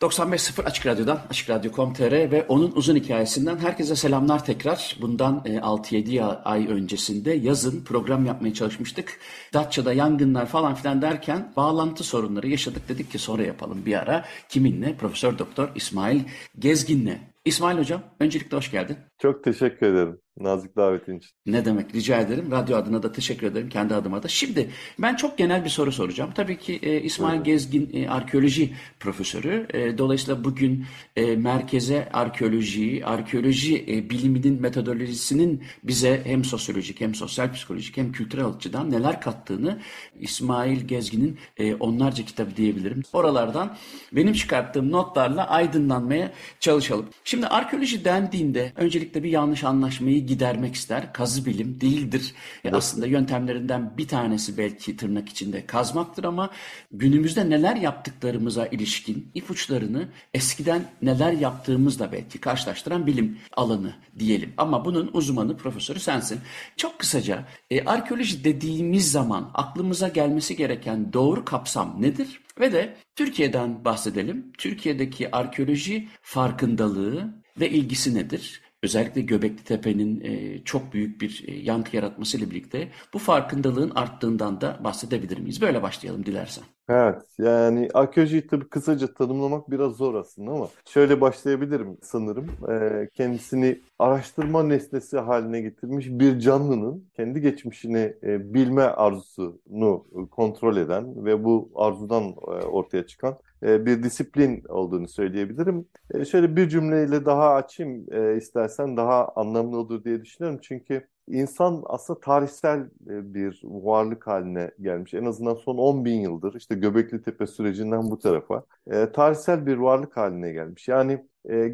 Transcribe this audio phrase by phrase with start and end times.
[0.00, 4.96] ...95.0 Açık Radyo'dan, Açık Radyo.com.tr ve onun uzun hikayesinden herkese selamlar tekrar.
[5.00, 9.20] Bundan 6-7 e, ay öncesinde yazın program yapmaya çalışmıştık.
[9.54, 12.88] Datça'da yangınlar falan filan derken bağlantı sorunları yaşadık.
[12.88, 14.24] Dedik ki sonra yapalım bir ara.
[14.48, 14.96] Kiminle?
[14.96, 16.20] Profesör Doktor İsmail
[16.58, 17.18] Gezgin'le.
[17.44, 18.96] İsmail Hocam, öncelikle hoş geldin.
[19.18, 21.30] Çok teşekkür ederim nazik davetin için.
[21.46, 22.50] Ne demek rica ederim.
[22.50, 23.68] Radyo adına da teşekkür ederim.
[23.68, 24.28] Kendi adıma da.
[24.28, 26.30] Şimdi ben çok genel bir soru soracağım.
[26.34, 27.46] Tabii ki e, İsmail evet.
[27.46, 29.66] Gezgin e, arkeoloji profesörü.
[29.74, 30.84] E, dolayısıyla bugün
[31.16, 38.46] e, merkeze arkeoloji, arkeoloji e, biliminin metodolojisinin bize hem sosyolojik hem sosyal psikolojik hem kültürel
[38.46, 39.80] açıdan neler kattığını
[40.20, 43.02] İsmail Gezgin'in e, onlarca kitabı diyebilirim.
[43.12, 43.76] Oralardan
[44.12, 47.06] benim çıkarttığım notlarla aydınlanmaya çalışalım.
[47.24, 51.12] Şimdi arkeoloji dendiğinde öncelikle bir yanlış anlaşmayı gidermek ister.
[51.12, 52.34] Kazı bilim değildir.
[52.64, 52.74] Evet.
[52.74, 56.50] Aslında yöntemlerinden bir tanesi belki tırnak içinde kazmaktır ama
[56.92, 64.52] günümüzde neler yaptıklarımıza ilişkin ipuçlarını eskiden neler yaptığımızla belki karşılaştıran bilim alanı diyelim.
[64.56, 66.40] Ama bunun uzmanı, profesörü sensin.
[66.76, 72.40] Çok kısaca e, arkeoloji dediğimiz zaman aklımıza gelmesi gereken doğru kapsam nedir?
[72.60, 74.52] Ve de Türkiye'den bahsedelim.
[74.58, 78.62] Türkiye'deki arkeoloji farkındalığı ve ilgisi nedir?
[78.82, 84.80] Özellikle Göbekli Tepe'nin e, çok büyük bir e, yankı yaratmasıyla birlikte bu farkındalığın arttığından da
[84.84, 85.60] bahsedebilir miyiz?
[85.60, 86.64] Böyle başlayalım dilersen.
[86.90, 92.46] Evet yani arkeolojiyi tabii kısaca tanımlamak biraz zor aslında ama şöyle başlayabilirim sanırım.
[92.70, 101.24] Ee, kendisini araştırma nesnesi haline getirmiş bir canlının kendi geçmişini e, bilme arzusunu kontrol eden
[101.24, 105.86] ve bu arzudan e, ortaya çıkan e, bir disiplin olduğunu söyleyebilirim.
[106.14, 110.60] E, şöyle bir cümleyle daha açayım e, istersen daha anlamlı olur diye düşünüyorum.
[110.62, 115.14] Çünkü insan aslında tarihsel bir varlık haline gelmiş.
[115.14, 118.64] En azından son 10 bin yıldır işte Göbekli Tepe sürecinden bu tarafa
[119.12, 120.88] tarihsel bir varlık haline gelmiş.
[120.88, 121.24] Yani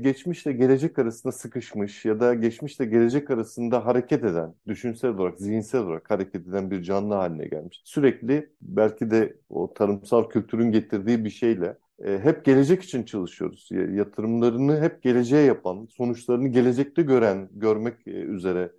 [0.00, 6.10] geçmişle gelecek arasında sıkışmış ya da geçmişle gelecek arasında hareket eden, düşünsel olarak, zihinsel olarak
[6.10, 7.82] hareket eden bir canlı haline gelmiş.
[7.84, 13.68] Sürekli belki de o tarımsal kültürün getirdiği bir şeyle hep gelecek için çalışıyoruz.
[13.90, 18.72] Yatırımlarını hep geleceğe yapan, sonuçlarını gelecekte gören, görmek üzere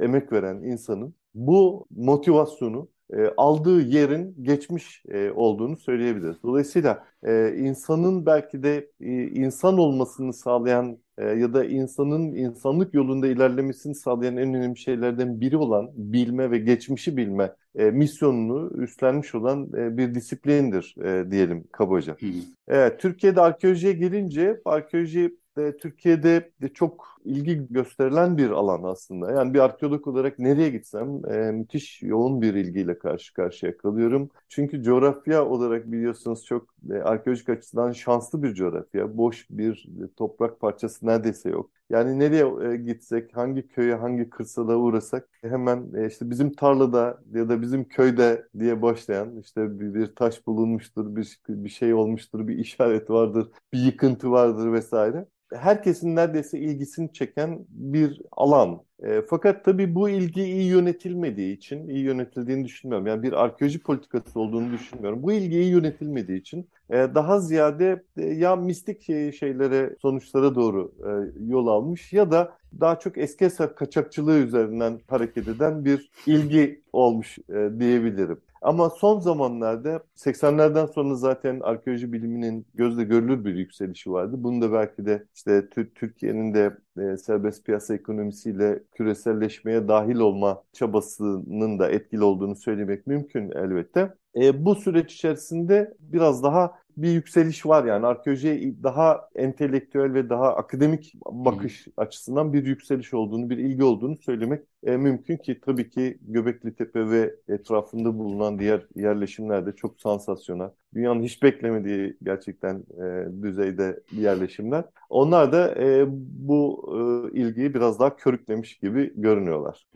[0.00, 6.36] emek veren insanın bu motivasyonu e, aldığı yerin geçmiş e, olduğunu söyleyebiliriz.
[6.42, 13.26] Dolayısıyla e, insanın belki de e, insan olmasını sağlayan e, ya da insanın insanlık yolunda
[13.26, 19.70] ilerlemesini sağlayan en önemli şeylerden biri olan bilme ve geçmişi bilme e, misyonunu üstlenmiş olan
[19.76, 22.16] e, bir disiplindir e, diyelim kabaca.
[22.20, 22.30] Hı hı.
[22.68, 29.32] Evet, Türkiye'de arkeolojiye gelince arkeoloji de Türkiye'de de çok ilgi gösterilen bir alan aslında.
[29.32, 34.30] Yani bir arkeolog olarak nereye gitsem e, müthiş yoğun bir ilgiyle karşı karşıya kalıyorum.
[34.48, 39.16] Çünkü coğrafya olarak biliyorsunuz çok e, arkeolojik açıdan şanslı bir coğrafya.
[39.16, 41.70] Boş bir e, toprak parçası neredeyse yok.
[41.90, 47.48] Yani nereye e, gitsek, hangi köye, hangi kırsala uğrasak hemen e, işte bizim tarlada ya
[47.48, 52.58] da bizim köyde diye başlayan işte bir, bir taş bulunmuştur, bir, bir şey olmuştur, bir
[52.58, 58.80] işaret vardır, bir yıkıntı vardır vesaire herkesin neredeyse ilgisini çeken bir alan.
[59.02, 63.06] E, fakat tabii bu ilgi iyi yönetilmediği için, iyi yönetildiğini düşünmüyorum.
[63.06, 65.22] Yani bir arkeoloji politikası olduğunu düşünmüyorum.
[65.22, 70.92] Bu ilgi iyi yönetilmediği için e, daha ziyade e, ya mistik şey, şeylere, sonuçlara doğru
[71.00, 71.10] e,
[71.46, 77.38] yol almış ya da daha çok eski eser kaçakçılığı üzerinden hareket eden bir ilgi olmuş
[77.38, 78.40] e, diyebilirim.
[78.64, 84.34] Ama son zamanlarda 80'lerden sonra zaten arkeoloji biliminin gözle görülür bir yükselişi vardı.
[84.38, 91.78] Bunu da belki de işte Türkiye'nin de e, serbest piyasa ekonomisiyle küreselleşmeye dahil olma çabasının
[91.78, 94.14] da etkili olduğunu söylemek mümkün elbette.
[94.36, 100.56] E, bu süreç içerisinde biraz daha bir yükseliş var yani arkeolojiye daha entelektüel ve daha
[100.56, 106.18] akademik bakış açısından bir yükseliş olduğunu, bir ilgi olduğunu söylemek e, mümkün ki tabii ki
[106.22, 110.70] Göbekli Tepe ve etrafında bulunan diğer yerleşimler de çok sansasyonel.
[110.94, 114.84] Dünyanın hiç beklemediği gerçekten e, düzeyde yerleşimler.
[115.08, 116.04] Onlar da e,
[116.48, 116.90] bu
[117.32, 119.86] e, ilgiyi biraz daha körüklemiş gibi görünüyorlar.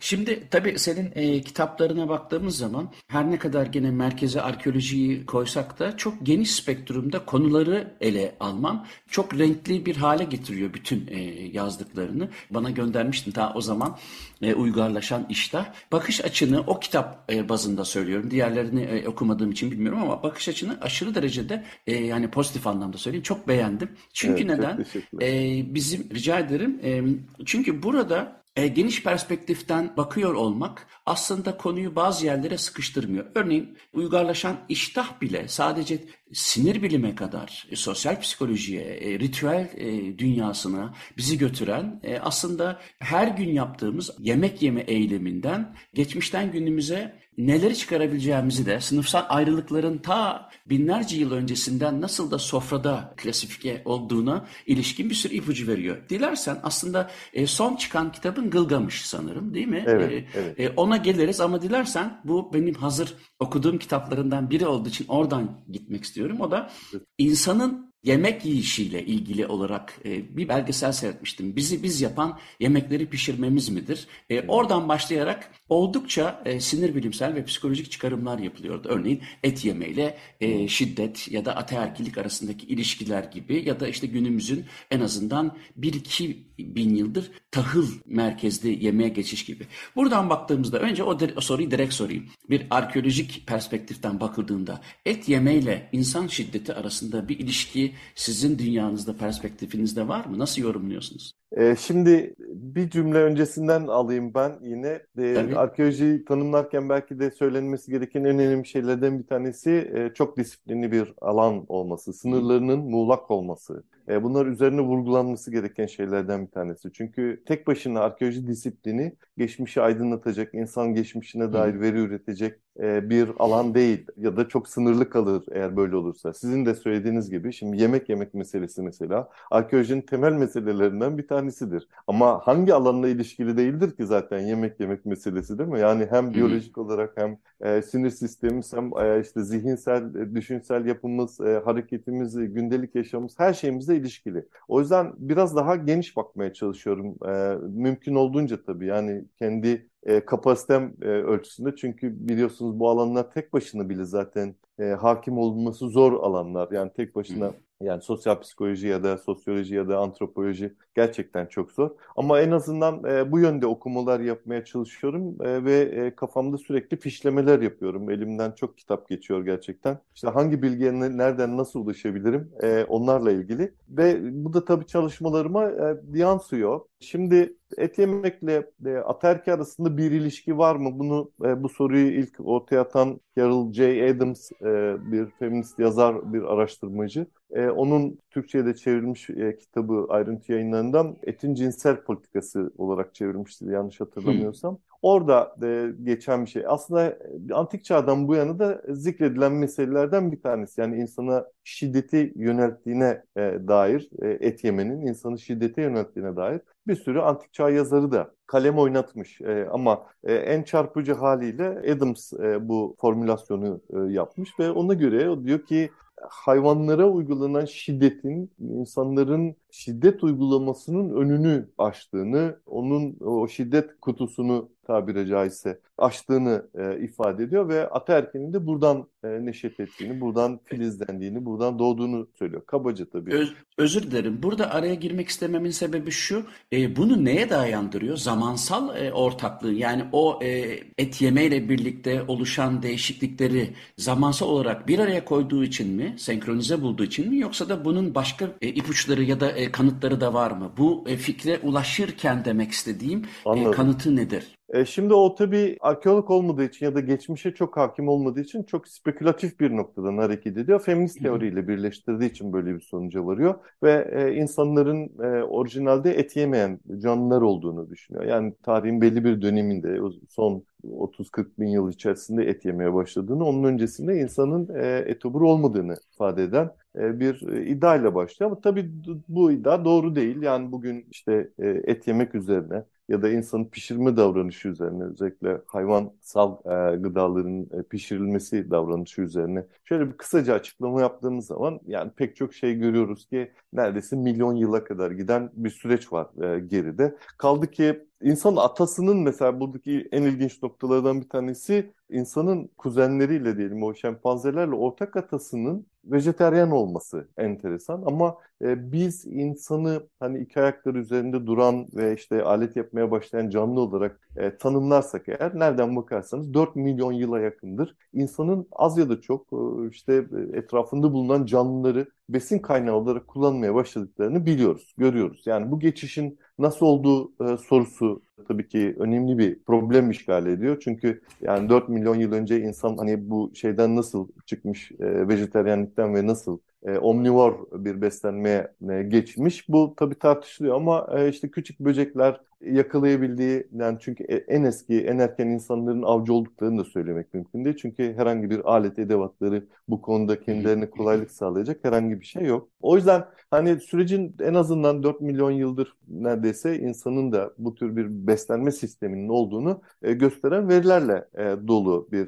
[0.00, 5.96] Şimdi tabii senin e, kitaplarına baktığımız zaman her ne kadar gene merkeze arkeolojiyi koysak da
[5.96, 11.20] çok geniş spektrumda konuları ele alman çok renkli bir hale getiriyor bütün e,
[11.52, 12.28] yazdıklarını.
[12.50, 13.96] Bana göndermiştin ta o zaman
[14.42, 15.66] e, uygarlaşan iştah.
[15.92, 18.30] Bakış açını o kitap e, bazında söylüyorum.
[18.30, 23.22] Diğerlerini e, okumadığım için bilmiyorum ama bakış açını aşırı derecede e, yani pozitif anlamda söyleyeyim
[23.22, 23.88] çok beğendim.
[24.12, 24.86] Çünkü evet, neden?
[25.22, 26.80] E, bizim rica ederim.
[26.84, 27.02] E,
[27.44, 33.26] çünkü burada geniş perspektiften bakıyor olmak aslında konuyu bazı yerlere sıkıştırmıyor.
[33.34, 40.94] Örneğin uygarlaşan iştah bile sadece sinir bilime kadar, e, sosyal psikolojiye, e, ritüel e, dünyasına
[41.16, 48.80] bizi götüren e, aslında her gün yaptığımız yemek yeme eyleminden geçmişten günümüze neleri çıkarabileceğimizi de
[48.80, 55.66] sınıfsal ayrılıkların ta binlerce yıl öncesinden nasıl da sofrada klasifike olduğuna ilişkin bir sürü ipucu
[55.66, 55.96] veriyor.
[56.08, 59.84] Dilersen aslında e, son çıkan kitabın Gılgamış sanırım değil mi?
[59.86, 60.60] Evet, e, evet.
[60.60, 66.04] E, ona geliriz ama dilersen bu benim hazır okuduğum kitaplarından biri olduğu için oradan gitmek
[66.04, 66.40] istiyorum.
[66.40, 66.70] O da
[67.18, 71.56] insanın yemek yiyişiyle ilgili olarak e, bir belgesel seyretmiştim.
[71.56, 74.06] Bizi biz yapan yemekleri pişirmemiz midir?
[74.30, 78.88] E, oradan başlayarak oldukça e, sinir bilimsel ve psikolojik çıkarımlar yapılıyordu.
[78.88, 84.64] Örneğin et yemeyle e, şiddet ya da ataerkilik arasındaki ilişkiler gibi ya da işte günümüzün
[84.90, 89.66] en azından 1-2 bin yıldır tahıl merkezli yemeğe geçiş gibi.
[89.96, 92.26] Buradan baktığımızda önce o, o soruyu direkt sorayım.
[92.50, 100.24] Bir arkeolojik perspektiften bakıldığında et yemeyle insan şiddeti arasında bir ilişki sizin dünyanızda, perspektifinizde var
[100.24, 100.38] mı?
[100.38, 101.32] Nasıl yorumluyorsunuz?
[101.56, 105.02] Ee, şimdi bir cümle öncesinden alayım ben yine.
[105.18, 110.92] Ee, arkeolojiyi tanımlarken belki de söylenmesi gereken en önemli şeylerden bir tanesi e, çok disiplinli
[110.92, 113.82] bir alan olması, sınırlarının muğlak olması.
[114.08, 116.92] E, bunlar üzerine vurgulanması gereken şeylerden bir tanesi.
[116.92, 123.74] Çünkü tek başına arkeoloji disiplini geçmişi aydınlatacak, insan geçmişine dair veri üretecek e, bir alan
[123.74, 126.32] değil ya da çok sınırlı kalır eğer böyle olursa.
[126.32, 131.88] Sizin de söylediğiniz gibi şimdi yemek yemek meselesi mesela arkeolojinin temel meselelerinden bir tanesidir.
[132.06, 135.80] Ama hangi alanla ilişkili değildir ki zaten yemek yemek meselesi değil mi?
[135.80, 141.40] Yani hem biyolojik olarak hem e, sinir sistemimiz hem e, işte zihinsel, e, düşünsel yapımız,
[141.40, 144.48] e, hareketimiz, gündelik yaşamımız her şeyimizle ilişkili.
[144.68, 147.16] O yüzden biraz daha geniş bakmaya çalışıyorum.
[147.28, 151.76] E, mümkün olduğunca tabii yani kendi e, kapasitem e, ölçüsünde.
[151.76, 156.68] Çünkü biliyorsunuz bu alanlar tek başına bile zaten e, hakim olması zor alanlar.
[156.72, 161.90] Yani tek başına yani sosyal psikoloji ya da sosyoloji ya da antropoloji gerçekten çok zor.
[162.16, 167.60] Ama en azından e, bu yönde okumalar yapmaya çalışıyorum e, ve e, kafamda sürekli fişlemeler
[167.60, 168.10] yapıyorum.
[168.10, 169.98] Elimden çok kitap geçiyor gerçekten.
[170.14, 173.74] İşte hangi bilgiye nereden nasıl ulaşabilirim e, onlarla ilgili.
[173.88, 176.80] Ve bu da tabii çalışmalarıma e, yansıyor.
[177.00, 180.98] Şimdi et yemekle e, ataerki arasında bir ilişki var mı?
[180.98, 184.10] Bunu e, bu soruyu ilk ortaya atan Carol J.
[184.10, 187.26] Adams e, bir feminist yazar, bir araştırmacı.
[187.50, 194.00] E, onun Türkçe'ye de çevrilmiş e, kitabı ayrıntı yayınlarından etin cinsel politikası olarak çevirmişti yanlış
[194.00, 194.74] hatırlamıyorsam.
[194.74, 194.80] Hmm.
[195.06, 196.64] Orada e, geçen bir şey.
[196.66, 197.18] Aslında
[197.52, 200.80] antik çağdan bu yana da zikredilen meselelerden bir tanesi.
[200.80, 207.20] Yani insana şiddeti yönelttiğine e, dair, e, et yemenin insanı şiddete yönelttiğine dair bir sürü
[207.20, 209.40] antik çağ yazarı da kalem oynatmış.
[209.40, 215.30] E, ama e, en çarpıcı haliyle Adams e, bu formülasyonu e, yapmış ve ona göre
[215.30, 215.90] o diyor ki
[216.28, 226.66] hayvanlara uygulanan şiddetin insanların şiddet uygulamasının önünü açtığını, onun o şiddet kutusunu tabiri caizse açtığını
[226.74, 232.62] e, ifade ediyor ve ataerkinin de buradan e, neşet ettiğini, buradan filizlendiğini, buradan doğduğunu söylüyor.
[232.66, 233.34] Kabaca tabii.
[233.34, 234.42] Öz, özür dilerim.
[234.42, 236.46] Burada araya girmek istememin sebebi şu.
[236.72, 238.16] E, bunu neye dayandırıyor?
[238.16, 239.72] Zamansal e, ortaklığı.
[239.72, 246.14] Yani o e, et yemeyle birlikte oluşan değişiklikleri zamansal olarak bir araya koyduğu için mi?
[246.18, 247.38] Senkronize bulduğu için mi?
[247.38, 250.72] Yoksa da bunun başka e, ipuçları ya da e, kanıtları da var mı?
[250.76, 253.22] Bu e, fikre ulaşırken demek istediğim
[253.56, 254.56] e, kanıtı nedir?
[254.68, 258.88] E, şimdi o tabii arkeolog olmadığı için ya da geçmişe çok hakim olmadığı için çok
[259.16, 260.80] spekülatif bir noktadan hareket ediyor.
[260.80, 263.54] Feminist teoriyle birleştirdiği için böyle bir sonuca varıyor.
[263.82, 268.24] Ve e, insanların e, orijinalde et yemeyen canlılar olduğunu düşünüyor.
[268.24, 274.14] Yani tarihin belli bir döneminde son 30-40 bin yıl içerisinde et yemeye başladığını, onun öncesinde
[274.14, 278.50] insanın e, etobur olmadığını ifade eden e, bir e, iddia ile başlıyor.
[278.50, 278.90] Ama tabii
[279.28, 280.42] bu iddia doğru değil.
[280.42, 286.52] Yani bugün işte e, et yemek üzerine ya da insanın pişirme davranışı üzerine özellikle hayvansal
[286.64, 292.54] e, gıdaların e, pişirilmesi davranışı üzerine şöyle bir kısaca açıklama yaptığımız zaman yani pek çok
[292.54, 297.16] şey görüyoruz ki neredeyse milyon yıla kadar giden bir süreç var e, geride.
[297.38, 303.94] Kaldı ki insan atasının mesela buradaki en ilginç noktalardan bir tanesi insanın kuzenleriyle diyelim o
[303.94, 311.86] şempanzelerle ortak atasının vejeteryan olması enteresan ama e, biz insanı hani iki ayakları üzerinde duran
[311.94, 317.40] ve işte alet yapmaya başlayan canlı olarak e, tanımlarsak eğer nereden bakarsanız 4 milyon yıla
[317.40, 323.74] yakındır insanın az ya da çok e, işte etrafında bulunan canlıları besin kaynağı olarak kullanmaya
[323.74, 325.42] başladıklarını biliyoruz, görüyoruz.
[325.46, 330.80] Yani bu geçişin nasıl olduğu e, sorusu tabii ki önemli bir problem işgal ediyor.
[330.84, 336.26] Çünkü yani 4 milyon yıl önce insan hani bu şeyden nasıl çıkmış, e, vejeteryanlıktan ve
[336.26, 339.68] nasıl e, omnivor bir beslenmeye e, geçmiş.
[339.68, 345.18] Bu tabii tartışılıyor ama e, işte küçük böcekler yakalayabildiği yani çünkü e, en eski en
[345.18, 347.76] erken insanların avcı olduklarını da söylemek mümkün değil.
[347.76, 352.68] Çünkü herhangi bir alet edevatları bu konuda kendilerine kolaylık sağlayacak herhangi bir şey yok.
[352.80, 358.06] O yüzden hani sürecin en azından 4 milyon yıldır neredeyse insanın da bu tür bir
[358.26, 362.26] beslenme sisteminin olduğunu e, gösteren verilerle e, dolu bir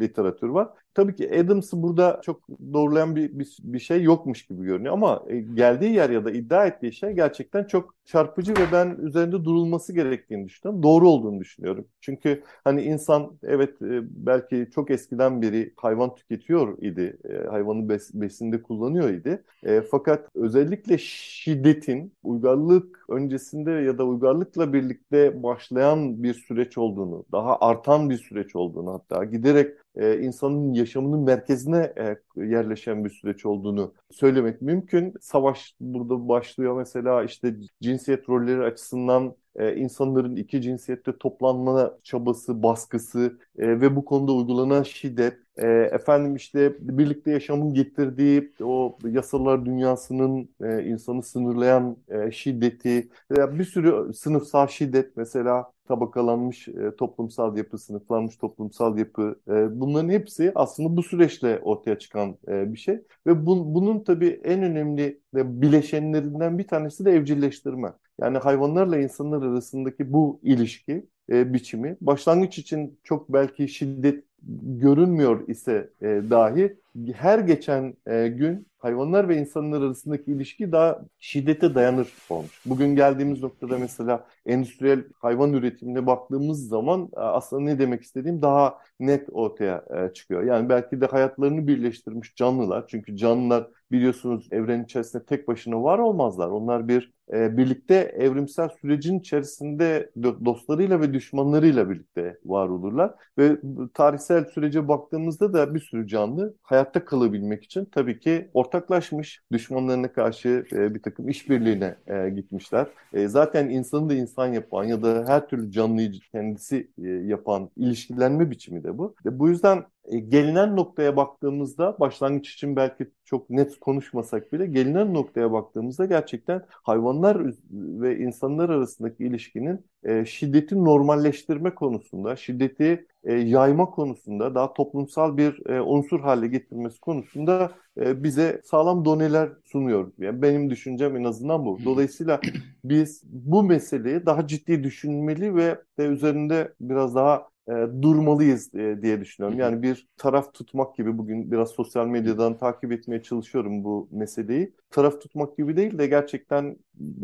[0.00, 0.68] literatür var.
[0.94, 5.92] Tabii ki Adams'ı burada çok doğrulayan bir, bir, bir şey yokmuş gibi görünüyor ama geldiği
[5.92, 10.82] yer ya da iddia ettiği şey gerçekten çok çarpıcı ve ben üzerinde durulması gerektiğini düşünüyorum.
[10.82, 11.88] Doğru olduğunu düşünüyorum.
[12.00, 17.18] Çünkü hani insan evet e, belki çok eskiden beri hayvan tüketiyor idi.
[17.24, 19.44] E, hayvanı bes, besinde kullanıyor idi.
[19.62, 27.58] E, fakat özellikle şiddetin uygarlık öncesinde ya da uygarlıkla birlikte başlayan bir süreç olduğunu, daha
[27.60, 33.94] artan bir süreç olduğunu hatta giderek e, insanın yaşamının merkezine e, yerleşen bir süreç olduğunu
[34.10, 35.14] söylemek mümkün.
[35.20, 43.38] Savaş burada başlıyor mesela işte cinsiyet rolleri açısından e, insanların iki cinsiyette toplanma çabası, baskısı
[43.58, 50.48] e, ve bu konuda uygulanan şiddet, e, efendim işte birlikte yaşamın getirdiği o yasalar dünyasının
[50.62, 57.78] e, insanı sınırlayan e, şiddeti, e, bir sürü sınıfsal şiddet mesela tabakalanmış e, toplumsal yapı,
[57.78, 63.46] sınıflanmış toplumsal yapı e, bunların hepsi aslında bu süreçle ortaya çıkan e, bir şey ve
[63.46, 67.92] bu, bunun tabii en önemli bileşenlerinden bir tanesi de evcilleştirme.
[68.20, 74.24] Yani hayvanlarla insanlar arasındaki bu ilişki e, biçimi başlangıç için çok belki şiddet
[74.62, 76.76] görünmüyor ise e, dahi
[77.14, 82.60] her geçen e, gün hayvanlar ve insanlar arasındaki ilişki daha şiddete dayanır olmuş.
[82.66, 88.78] Bugün geldiğimiz noktada mesela endüstriyel hayvan üretimine baktığımız zaman e, aslında ne demek istediğim daha
[89.00, 90.42] net ortaya e, çıkıyor.
[90.42, 92.84] Yani belki de hayatlarını birleştirmiş canlılar.
[92.88, 96.48] Çünkü canlılar biliyorsunuz evrenin içerisinde tek başına var olmazlar.
[96.48, 103.14] Onlar bir e, birlikte evrimsel sürecin içerisinde dostlarıyla ve düşmanlarıyla birlikte var olurlar.
[103.38, 103.56] Ve
[103.94, 110.66] tarihsel sürece baktığımızda da bir sürü canlı hayatta kalabilmek için tabii ki ortaklaşmış düşmanlarına karşı
[110.72, 112.86] e, bir takım işbirliğine e, gitmişler.
[113.12, 118.50] E, zaten insanı da insan yapan ya da her türlü canlıyı kendisi e, yapan ilişkilenme
[118.50, 119.14] biçimi de bu.
[119.26, 125.14] E, bu yüzden e, gelinen noktaya baktığımızda başlangıç için belki çok net konuşmasak bile gelinen
[125.14, 133.90] noktaya baktığımızda gerçekten hayvanlar ve insanlar arasındaki ilişkinin e, şiddeti normalleştirme konusunda, şiddeti e, yayma
[133.90, 140.12] konusunda daha toplumsal bir e, unsur hale getirmesi konusunda e, bize sağlam doneler sunuyor.
[140.18, 141.78] Yani benim düşüncem en azından bu.
[141.84, 142.40] Dolayısıyla
[142.84, 149.20] biz bu meseleyi daha ciddi düşünmeli ve de üzerinde biraz daha e, durmalıyız e, diye
[149.20, 149.58] düşünüyorum.
[149.58, 154.72] Yani bir taraf tutmak gibi bugün biraz sosyal medyadan takip etmeye çalışıyorum bu meseleyi.
[154.90, 156.76] Taraf tutmak gibi değil de gerçekten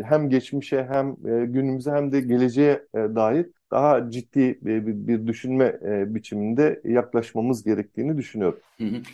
[0.02, 5.64] hem geçmişe hem e, günümüze hem de geleceğe e, dair daha ciddi bir, bir düşünme
[5.64, 8.58] e, biçiminde yaklaşmamız gerektiğini düşünüyorum.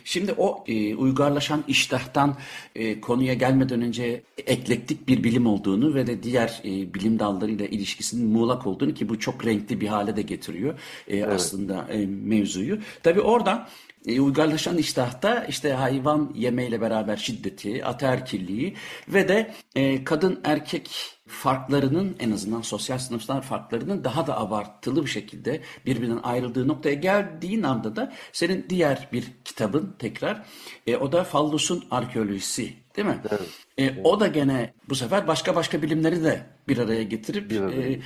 [0.03, 2.37] Şimdi o e, uygarlaşan iştahtan
[2.75, 8.27] e, konuya gelmeden önce eklektik bir bilim olduğunu ve de diğer e, bilim dallarıyla ilişkisinin
[8.27, 10.73] muğlak olduğunu ki bu çok renkli bir hale de getiriyor
[11.07, 11.27] e, evet.
[11.27, 12.79] aslında e, mevzuyu.
[13.03, 13.67] Tabii oradan
[14.05, 18.73] e, uygarlaşan iştahta işte hayvan yemeyle beraber şiddeti, ataerkilliği
[19.07, 25.09] ve de e, kadın erkek farklarının en azından sosyal sınıflar farklarının daha da abartılı bir
[25.09, 30.43] şekilde birbirinden ayrıldığı noktaya geldiğin anda da senin diğer bir kitabın tekrar
[30.87, 33.19] e, o da Fallus'un arkeolojisi Değil mi?
[33.29, 33.41] Evet.
[33.77, 33.99] E, evet.
[34.03, 37.91] O da gene bu sefer başka başka bilimleri de bir araya getirip bir araya.
[37.91, 37.99] E,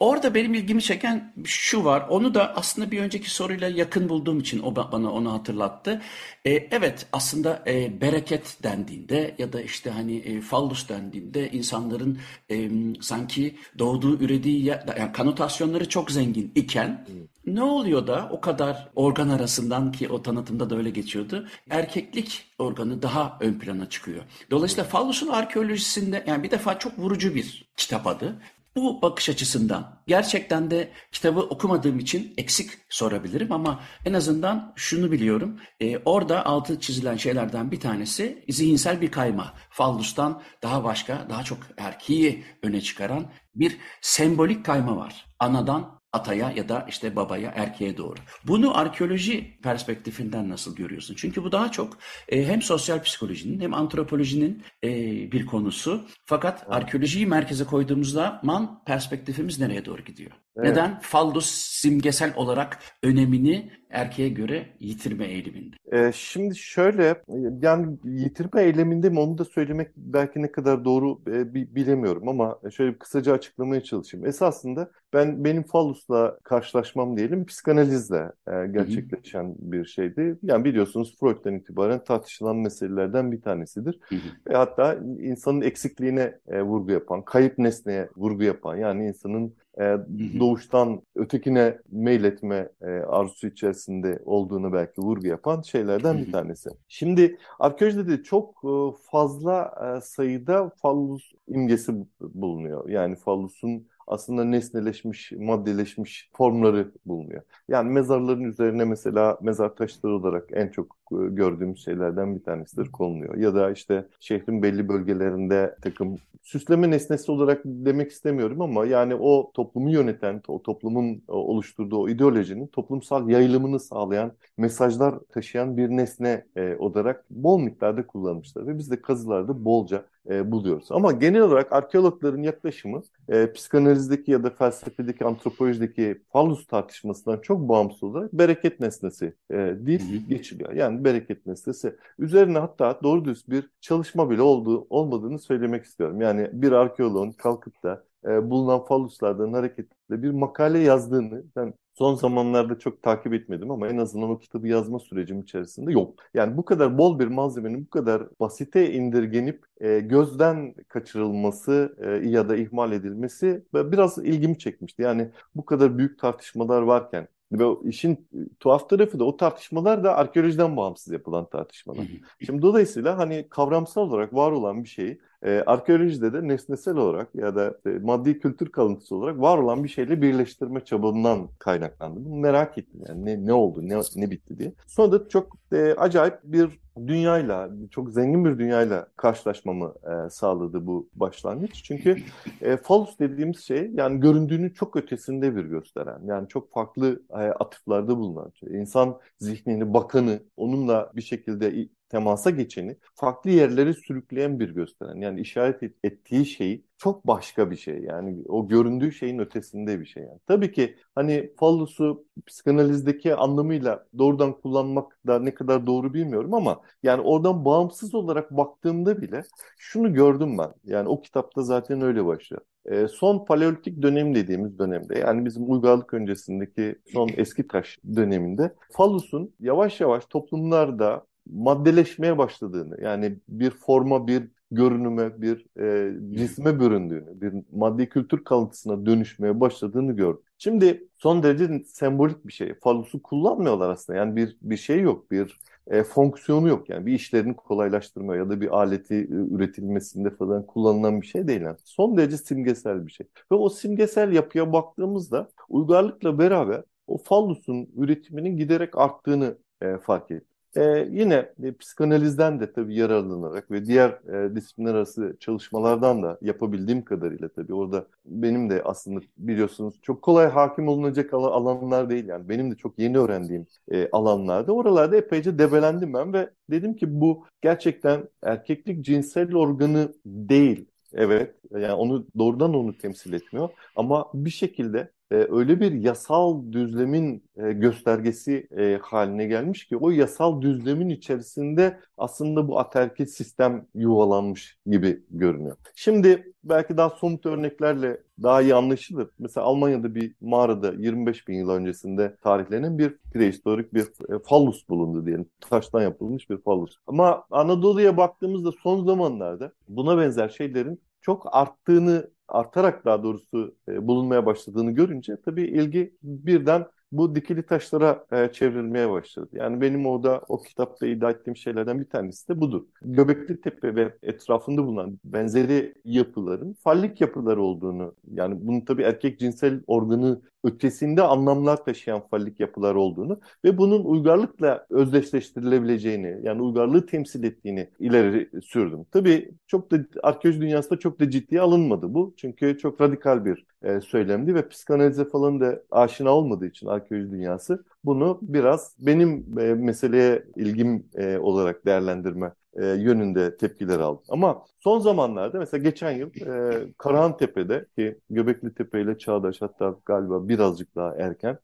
[0.00, 2.06] orada benim ilgimi çeken şu var.
[2.08, 6.02] Onu da aslında bir önceki soruyla yakın bulduğum için o bana onu hatırlattı.
[6.44, 12.18] E, evet aslında e, bereket dendiğinde ya da işte hani e, fallus dendiğinde insanların
[12.48, 12.69] e,
[13.00, 17.06] sanki doğduğu ürediği yani kanotasyonları çok zengin iken
[17.46, 21.48] ne oluyor da o kadar organ arasından ki o tanıtımda da öyle geçiyordu.
[21.70, 24.24] Erkeklik organı daha ön plana çıkıyor.
[24.50, 28.42] Dolayısıyla fallusun arkeolojisinde yani bir defa çok vurucu bir kitap adı.
[28.76, 35.60] Bu bakış açısından gerçekten de kitabı okumadığım için eksik sorabilirim ama en azından şunu biliyorum.
[35.80, 39.54] E, orada altı çizilen şeylerden bir tanesi zihinsel bir kayma.
[39.70, 45.26] Fallus'tan daha başka, daha çok erkeği öne çıkaran bir sembolik kayma var.
[45.38, 48.18] Anadan ataya ya da işte babaya, erkeğe doğru.
[48.44, 51.14] Bunu arkeoloji perspektifinden nasıl görüyorsun?
[51.18, 51.98] Çünkü bu daha çok
[52.28, 54.90] e, hem sosyal psikolojinin hem antropolojinin e,
[55.32, 56.06] bir konusu.
[56.24, 56.74] Fakat evet.
[56.76, 60.30] arkeolojiyi merkeze koyduğumuzda man perspektifimiz nereye doğru gidiyor?
[60.56, 60.68] Evet.
[60.68, 61.00] Neden?
[61.00, 65.76] Faldus simgesel olarak önemini erkeğe göre yitirme eğiliminde.
[65.92, 67.22] Ee, şimdi şöyle
[67.62, 72.98] yani yitirme eyleminde mi onu da söylemek belki ne kadar doğru e, bilemiyorum ama şöyle
[72.98, 74.26] kısaca açıklamaya çalışayım.
[74.26, 79.54] Esasında ben benim Fallus'la karşılaşmam diyelim psikanalizle e, gerçekleşen Hı-hı.
[79.58, 80.38] bir şeydi.
[80.42, 83.98] Yani biliyorsunuz Freud'dan itibaren tartışılan meselelerden bir tanesidir.
[84.08, 84.18] Hı-hı.
[84.50, 89.96] Ve hatta insanın eksikliğine e, vurgu yapan, kayıp nesneye vurgu yapan yani insanın e,
[90.40, 96.70] doğuştan ötekine meyletme e, arzusu içerisinde olduğunu belki vurgu yapan şeylerden bir tanesi.
[96.88, 98.72] Şimdi arkeolojide de çok e,
[99.10, 102.88] fazla e, sayıda fallus imgesi bulunuyor.
[102.88, 107.42] Yani fallusun aslında nesneleşmiş, maddeleşmiş formları bulunuyor.
[107.68, 113.36] Yani mezarların üzerine mesela mezar taşları olarak en çok gördüğümüz şeylerden bir tanesidir konuluyor.
[113.36, 119.52] Ya da işte şehrin belli bölgelerinde takım süsleme nesnesi olarak demek istemiyorum ama yani o
[119.54, 126.76] toplumu yöneten, o toplumun oluşturduğu o ideolojinin toplumsal yayılımını sağlayan mesajlar taşıyan bir nesne e,
[126.76, 130.86] olarak bol miktarda kullanmışlar ve biz de kazılarda bolca e, buluyoruz.
[130.90, 138.02] Ama genel olarak arkeologların yaklaşımı e, psikanalizdeki ya da felsefedeki, antropolojideki fallus tartışmasından çok bağımsız
[138.02, 140.72] olarak bereket nesnesi e, deyip geçiliyor.
[140.72, 141.96] Yani bereket nesnesi.
[142.18, 146.20] Üzerine hatta doğru düz bir çalışma bile olduğu olmadığını söylemek istiyorum.
[146.20, 152.78] Yani bir arkeologun kalkıp da e, bulunan falluslardan hareketle bir makale yazdığını ben son zamanlarda
[152.78, 156.14] çok takip etmedim ama en azından o kitabı yazma sürecim içerisinde yok.
[156.34, 162.48] Yani bu kadar bol bir malzemenin bu kadar basite indirgenip e, gözden kaçırılması e, ya
[162.48, 165.02] da ihmal edilmesi biraz ilgimi çekmişti.
[165.02, 168.28] Yani bu kadar büyük tartışmalar varken ve işin
[168.60, 172.06] tuhaf tarafı da o tartışmalar da arkeolojiden bağımsız yapılan tartışmalar.
[172.46, 177.56] Şimdi dolayısıyla hani kavramsal olarak var olan bir şeyi e, arkeolojide de nesnesel olarak ya
[177.56, 182.24] da e, maddi kültür kalıntısı olarak var olan bir şeyle birleştirme çabamdan kaynaklandı.
[182.24, 184.72] Bunu merak ettim yani ne, ne oldu, ne, ne bitti diye.
[184.86, 191.08] Sonra da çok e, acayip bir dünyayla, çok zengin bir dünyayla karşılaşmamı e, sağladı bu
[191.14, 191.84] başlangıç.
[191.84, 192.16] Çünkü
[192.60, 198.18] e, falus dediğimiz şey yani göründüğünü çok ötesinde bir gösteren, yani çok farklı e, atıflarda
[198.18, 198.80] bulunan şey.
[198.80, 205.20] İnsan zihnini, bakanı, onunla bir şekilde temasa geçeni farklı yerlere sürükleyen bir gösteren.
[205.20, 207.98] Yani işaret et, ettiği şey çok başka bir şey.
[208.02, 210.22] Yani o göründüğü şeyin ötesinde bir şey.
[210.22, 210.38] Yani.
[210.46, 217.22] Tabii ki hani fallusu psikanalizdeki anlamıyla doğrudan kullanmak da ne kadar doğru bilmiyorum ama yani
[217.22, 219.42] oradan bağımsız olarak baktığımda bile
[219.78, 220.74] şunu gördüm ben.
[220.84, 222.62] Yani o kitapta zaten öyle başlıyor.
[222.86, 229.54] E, son paleolitik dönem dediğimiz dönemde yani bizim uygarlık öncesindeki son eski taş döneminde fallusun
[229.60, 237.54] yavaş yavaş toplumlarda maddeleşmeye başladığını yani bir forma bir görünüme bir e, cisme büründüğünü bir
[237.72, 240.42] maddi kültür kalıntısına dönüşmeye başladığını gördüm.
[240.58, 242.74] Şimdi son derece sembolik bir şey.
[242.74, 244.18] Falusu kullanmıyorlar aslında.
[244.18, 246.88] Yani bir bir şey yok, bir e, fonksiyonu yok.
[246.88, 251.60] Yani bir işlerini kolaylaştırma ya da bir aleti e, üretilmesinde falan kullanılan bir şey değil.
[251.60, 253.26] Yani son derece simgesel bir şey.
[253.52, 260.49] Ve o simgesel yapıya baktığımızda uygarlıkla beraber o fallusun üretiminin giderek arttığını e, fark ettik.
[260.76, 267.04] Ee, yine e, psikanalizden de tabii yararlanarak ve diğer e, disiplinler arası çalışmalardan da yapabildiğim
[267.04, 272.28] kadarıyla tabii orada benim de aslında biliyorsunuz çok kolay hakim olunacak alanlar değil.
[272.28, 277.20] Yani benim de çok yeni öğrendiğim e, alanlarda oralarda epeyce debelendim ben ve dedim ki
[277.20, 280.86] bu gerçekten erkeklik cinsel organı değil.
[281.12, 287.44] Evet, yani onu doğrudan onu temsil etmiyor ama bir şekilde e, öyle bir yasal düzlemin
[287.56, 294.78] e, göstergesi e, haline gelmiş ki o yasal düzlemin içerisinde aslında bu aterkil sistem yuvalanmış
[294.86, 295.76] gibi görünüyor.
[295.94, 299.28] Şimdi belki daha somut örneklerle daha iyi anlaşılır.
[299.38, 305.26] Mesela Almanya'da bir mağarada 25 bin yıl öncesinde tarihlenen bir prehistorik bir e, fallus bulundu
[305.26, 305.46] diyelim.
[305.60, 306.96] Taştan yapılmış bir fallus.
[307.06, 314.46] Ama Anadolu'ya baktığımızda son zamanlarda buna benzer şeylerin çok arttığını, artarak daha doğrusu e, bulunmaya
[314.46, 319.48] başladığını görünce tabii ilgi birden bu dikili taşlara e, çevrilmeye başladı.
[319.52, 322.82] Yani benim orada o kitapta iddia ettiğim şeylerden bir tanesi de budur.
[323.02, 329.80] Göbekli Tepe ve etrafında bulunan benzeri yapıların fallik yapıları olduğunu, yani bunun tabii erkek cinsel
[329.86, 337.88] organı ötesinde anlamlar taşıyan fallik yapılar olduğunu ve bunun uygarlıkla özdeşleştirilebileceğini, yani uygarlığı temsil ettiğini
[337.98, 339.06] ileri sürdüm.
[339.10, 342.34] Tabii çok da arkeoloji dünyasında çok da ciddiye alınmadı bu.
[342.36, 347.84] Çünkü çok radikal bir e, söylemdi ve psikanalize falan da aşina olmadığı için arkeoloji dünyası
[348.04, 354.24] bunu biraz benim e, meseleye ilgim e, olarak değerlendirme e, yönünde tepkiler aldım.
[354.28, 359.96] Ama son zamanlarda mesela geçen yıl e, Karahan Tepe'de ki Göbekli Tepe ile Çağdaş hatta
[360.06, 361.58] galiba birazcık daha erken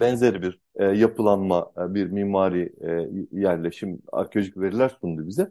[0.00, 5.50] benzeri bir e, yapılanma, e, bir mimari e, yerleşim, arkeolojik veriler sundu bize.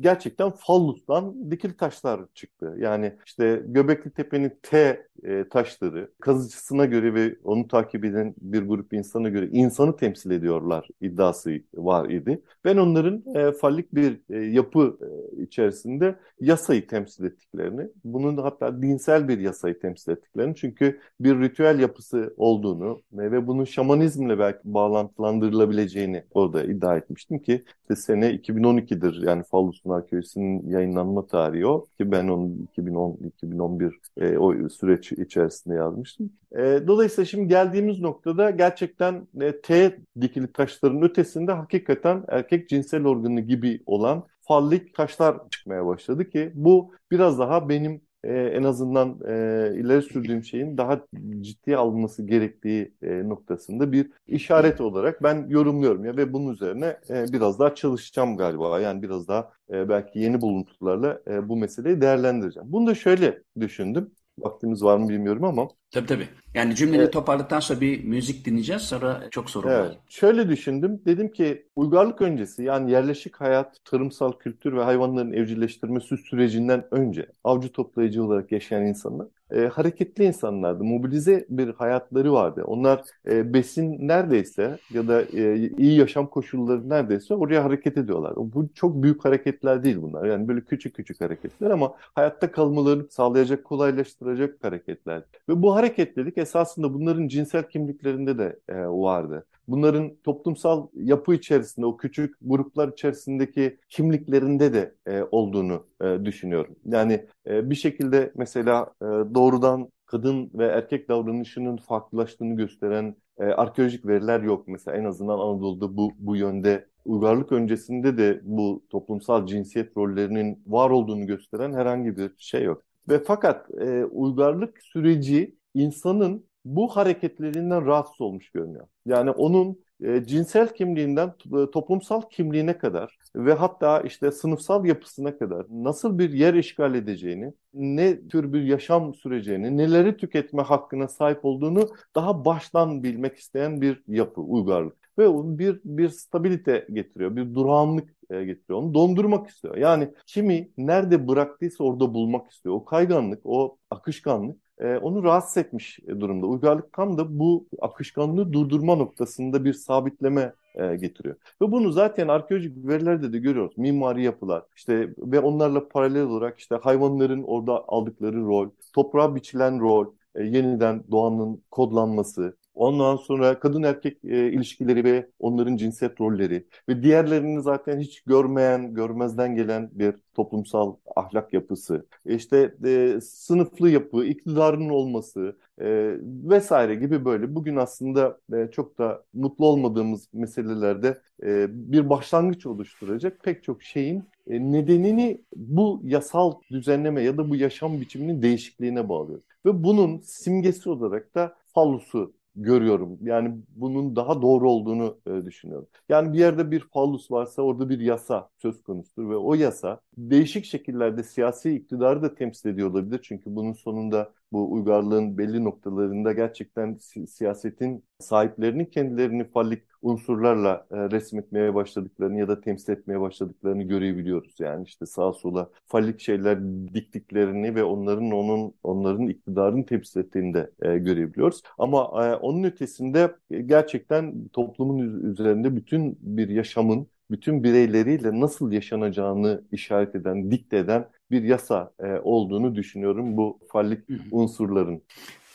[0.00, 2.74] Gerçekten fallustan dikil taşlar çıktı.
[2.78, 8.92] Yani işte Göbekli Tepe'nin T e, taşları kazıcısına göre ve onu takip eden bir grup
[8.92, 12.42] insana göre insanı temsil ediyorlar iddiası var idi.
[12.64, 19.28] Ben onların e, fallik bir e, yapı e, içerisinde yasayı temsil ettiklerini, bunun hatta dinsel
[19.28, 26.62] bir yasayı temsil ettiklerini çünkü bir ritüel yapısı olduğunu ve bunun şamanizmle belki bağlantılandırılabileceğini orada
[26.62, 32.52] iddia etmiştim ki işte sene 2012'dir yani Fallus'un Arkeolojisi'nin yayınlanma tarihi o ki ben onu
[32.76, 36.30] 2010-2011 e, o süreç içerisinde yazmıştım.
[36.56, 43.40] E, dolayısıyla şimdi geldiğimiz noktada gerçekten e, T dikili taşların ötesinde hakikaten erkek cinsel organı
[43.40, 49.32] gibi olan fallik taşlar çıkmaya başladı ki bu biraz daha benim e, en azından e,
[49.80, 51.00] ileri sürdüğüm şeyin daha
[51.40, 57.32] ciddiye alınması gerektiği e, noktasında bir işaret olarak ben yorumluyorum ya ve bunun üzerine e,
[57.32, 58.80] biraz daha çalışacağım galiba.
[58.80, 62.72] Yani biraz daha e, belki yeni buluntularla e, bu meseleyi değerlendireceğim.
[62.72, 64.10] Bunu da şöyle düşündüm.
[64.38, 65.68] Vaktimiz var mı bilmiyorum ama.
[65.90, 66.28] Tabii tabii.
[66.54, 67.12] Yani cümleni evet.
[67.12, 68.82] toparladıktan sonra bir müzik dinleyeceğiz.
[68.82, 69.80] Sonra çok soru evet.
[69.80, 69.98] var.
[70.08, 71.02] Şöyle düşündüm.
[71.06, 77.72] Dedim ki uygarlık öncesi yani yerleşik hayat, tarımsal kültür ve hayvanların evcilleştirmesi sürecinden önce avcı
[77.72, 80.84] toplayıcı olarak yaşayan insanlar e, hareketli insanlardı.
[80.84, 82.64] Mobilize bir hayatları vardı.
[82.66, 88.32] Onlar e, besin neredeyse ya da e, iyi yaşam koşulları neredeyse oraya hareket ediyorlar.
[88.36, 90.24] Bu çok büyük hareketler değil bunlar.
[90.24, 95.22] Yani böyle küçük küçük hareketler ama hayatta kalmalarını sağlayacak, kolaylaştıracak hareketler.
[95.48, 101.96] Ve bu hareketlilik esasında bunların cinsel kimliklerinde de e, vardı bunların toplumsal yapı içerisinde, o
[101.96, 106.76] küçük gruplar içerisindeki kimliklerinde de e, olduğunu e, düşünüyorum.
[106.84, 114.06] Yani e, bir şekilde mesela e, doğrudan kadın ve erkek davranışının farklılaştığını gösteren e, arkeolojik
[114.06, 114.68] veriler yok.
[114.68, 120.90] Mesela en azından Anadolu'da bu, bu yönde uygarlık öncesinde de bu toplumsal cinsiyet rollerinin var
[120.90, 122.82] olduğunu gösteren herhangi bir şey yok.
[123.08, 128.86] Ve fakat e, uygarlık süreci insanın bu hareketlerinden rahatsız olmuş görünüyor.
[129.06, 135.66] Yani onun e, cinsel kimliğinden e, toplumsal kimliğine kadar ve hatta işte sınıfsal yapısına kadar
[135.70, 141.88] nasıl bir yer işgal edeceğini, ne tür bir yaşam süreceğini, neleri tüketme hakkına sahip olduğunu
[142.14, 145.03] daha baştan bilmek isteyen bir yapı, uygarlık.
[145.18, 148.78] Ve o bir, bir stabilite getiriyor, bir durağanlık e, getiriyor.
[148.78, 149.76] Onu dondurmak istiyor.
[149.76, 152.74] Yani kimi nerede bıraktıysa orada bulmak istiyor.
[152.74, 156.46] O kayganlık, o akışkanlık e, onu rahatsız etmiş durumda.
[156.46, 161.36] Uygarlık tam da bu akışkanlığı durdurma noktasında bir sabitleme e, getiriyor.
[161.62, 163.78] Ve bunu zaten arkeolojik verilerde de görüyoruz.
[163.78, 170.06] Mimari yapılar işte ve onlarla paralel olarak işte hayvanların orada aldıkları rol, toprağa biçilen rol,
[170.34, 177.02] e, yeniden doğanın kodlanması, Ondan sonra kadın erkek e, ilişkileri ve onların cinsiyet rolleri ve
[177.02, 184.88] diğerlerini zaten hiç görmeyen, görmezden gelen bir toplumsal ahlak yapısı, işte e, sınıflı yapı, iktidarın
[184.88, 192.10] olması e, vesaire gibi böyle bugün aslında e, çok da mutlu olmadığımız meselelerde e, bir
[192.10, 198.42] başlangıç oluşturacak pek çok şeyin e, nedenini bu yasal düzenleme ya da bu yaşam biçiminin
[198.42, 199.40] değişikliğine bağlıyor.
[199.66, 203.18] Ve bunun simgesi olarak da fallusu görüyorum.
[203.22, 205.88] Yani bunun daha doğru olduğunu e, düşünüyorum.
[206.08, 210.64] Yani bir yerde bir fallus varsa orada bir yasa söz konusudur ve o yasa değişik
[210.64, 213.20] şekillerde siyasi iktidarı da temsil ediyor olabilir.
[213.22, 220.96] Çünkü bunun sonunda bu uygarlığın belli noktalarında gerçekten si siyasetin sahiplerinin kendilerini fallik unsurlarla e,
[220.96, 224.54] resmetmeye başladıklarını ya da temsil etmeye başladıklarını görebiliyoruz.
[224.60, 226.58] Yani işte sağa sola fallik şeyler
[226.94, 231.62] diktiklerini ve onların onun onların iktidarını temsil ettiğini de e, görebiliyoruz.
[231.78, 233.36] Ama e, onun ötesinde
[233.66, 234.98] gerçekten toplumun
[235.30, 242.06] üzerinde bütün bir yaşamın bütün bireyleriyle nasıl yaşanacağını işaret eden, dikte eden bir yasa e,
[242.06, 245.02] olduğunu düşünüyorum bu fallik unsurların.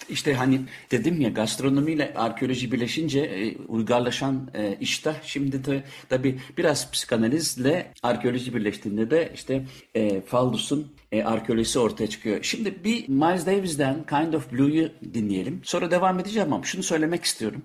[0.09, 6.91] İşte hani dedim ya gastronomiyle arkeoloji birleşince e, uygarlaşan e, iştah şimdi de tabi biraz
[6.91, 12.43] psikanalizle arkeoloji birleştiğinde de işte e, Faldus'un e, arkeolojisi ortaya çıkıyor.
[12.43, 15.61] Şimdi bir Miles Davis'den Kind of Blue'yu dinleyelim.
[15.63, 17.61] Sonra devam edeceğim ama şunu söylemek istiyorum.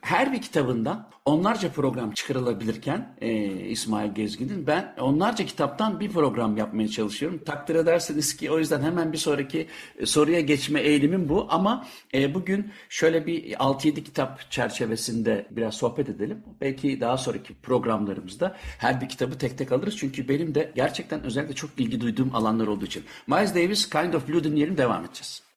[0.00, 6.88] Her bir kitabından onlarca program çıkarılabilirken e, İsmail Gezgin'in ben onlarca kitaptan bir program yapmaya
[6.88, 7.40] çalışıyorum.
[7.46, 9.66] Takdir ederseniz ki o yüzden hemen bir sonraki
[9.98, 11.46] e, soruya geçme eğilimim bu.
[11.50, 16.42] Ama e, bugün şöyle bir 6-7 kitap çerçevesinde biraz sohbet edelim.
[16.60, 19.96] Belki daha sonraki programlarımızda her bir kitabı tek tek alırız.
[19.96, 23.04] Çünkü benim de gerçekten özellikle çok ilgi duyduğum alanlar olduğu için.
[23.26, 25.47] Miles Davis, Kind of Blue dinleyelim devam edeceğiz.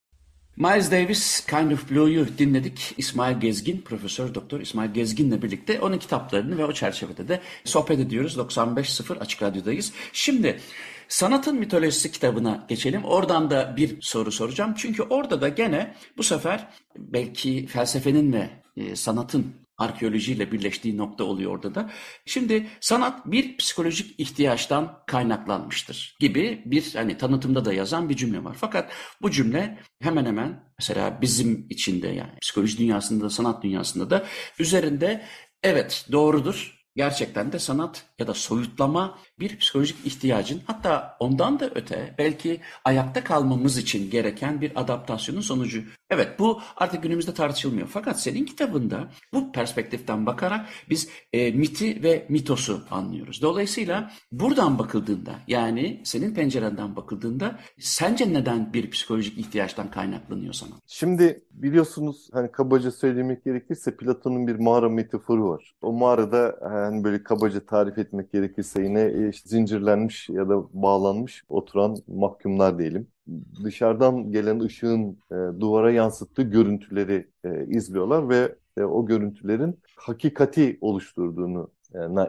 [0.61, 2.93] Miles Davis Kind of Blue'yu dinledik.
[2.97, 8.37] İsmail Gezgin, Profesör Doktor İsmail Gezgin'le birlikte onun kitaplarını ve o çerçevede de sohbet ediyoruz.
[8.37, 9.93] 95.0 Açık Radyo'dayız.
[10.13, 10.59] Şimdi
[11.07, 13.03] Sanatın Mitolojisi kitabına geçelim.
[13.03, 14.73] Oradan da bir soru soracağım.
[14.77, 21.51] Çünkü orada da gene bu sefer belki felsefenin ve e, sanatın arkeolojiyle birleştiği nokta oluyor
[21.51, 21.89] orada da.
[22.25, 28.55] Şimdi sanat bir psikolojik ihtiyaçtan kaynaklanmıştır gibi bir hani tanıtımda da yazan bir cümle var.
[28.59, 28.91] Fakat
[29.21, 34.25] bu cümle hemen hemen mesela bizim içinde yani psikoloji dünyasında da sanat dünyasında da
[34.59, 35.25] üzerinde
[35.63, 42.15] evet doğrudur gerçekten de sanat ya da soyutlama bir psikolojik ihtiyacın hatta ondan da öte
[42.17, 45.83] belki ayakta kalmamız için gereken bir adaptasyonun sonucu.
[46.09, 47.87] Evet bu artık günümüzde tartışılmıyor.
[47.87, 53.41] Fakat senin kitabında bu perspektiften bakarak biz e, miti ve mitosu anlıyoruz.
[53.41, 60.73] Dolayısıyla buradan bakıldığında yani senin pencerenden bakıldığında sence neden bir psikolojik ihtiyaçtan kaynaklanıyor sanat?
[60.87, 65.73] Şimdi biliyorsunuz hani kabaca söylemek gerekirse Platon'un bir mağara metaforu var.
[65.81, 71.43] O mağarada hani böyle kabaca tarif etmek gerekirse yine e, işte zincirlenmiş ya da bağlanmış
[71.49, 73.07] oturan mahkumlar diyelim.
[73.63, 81.71] Dışarıdan gelen ışığın e, duvara yansıttığı görüntüleri e, izliyorlar ve e, o görüntülerin hakikati oluşturduğunu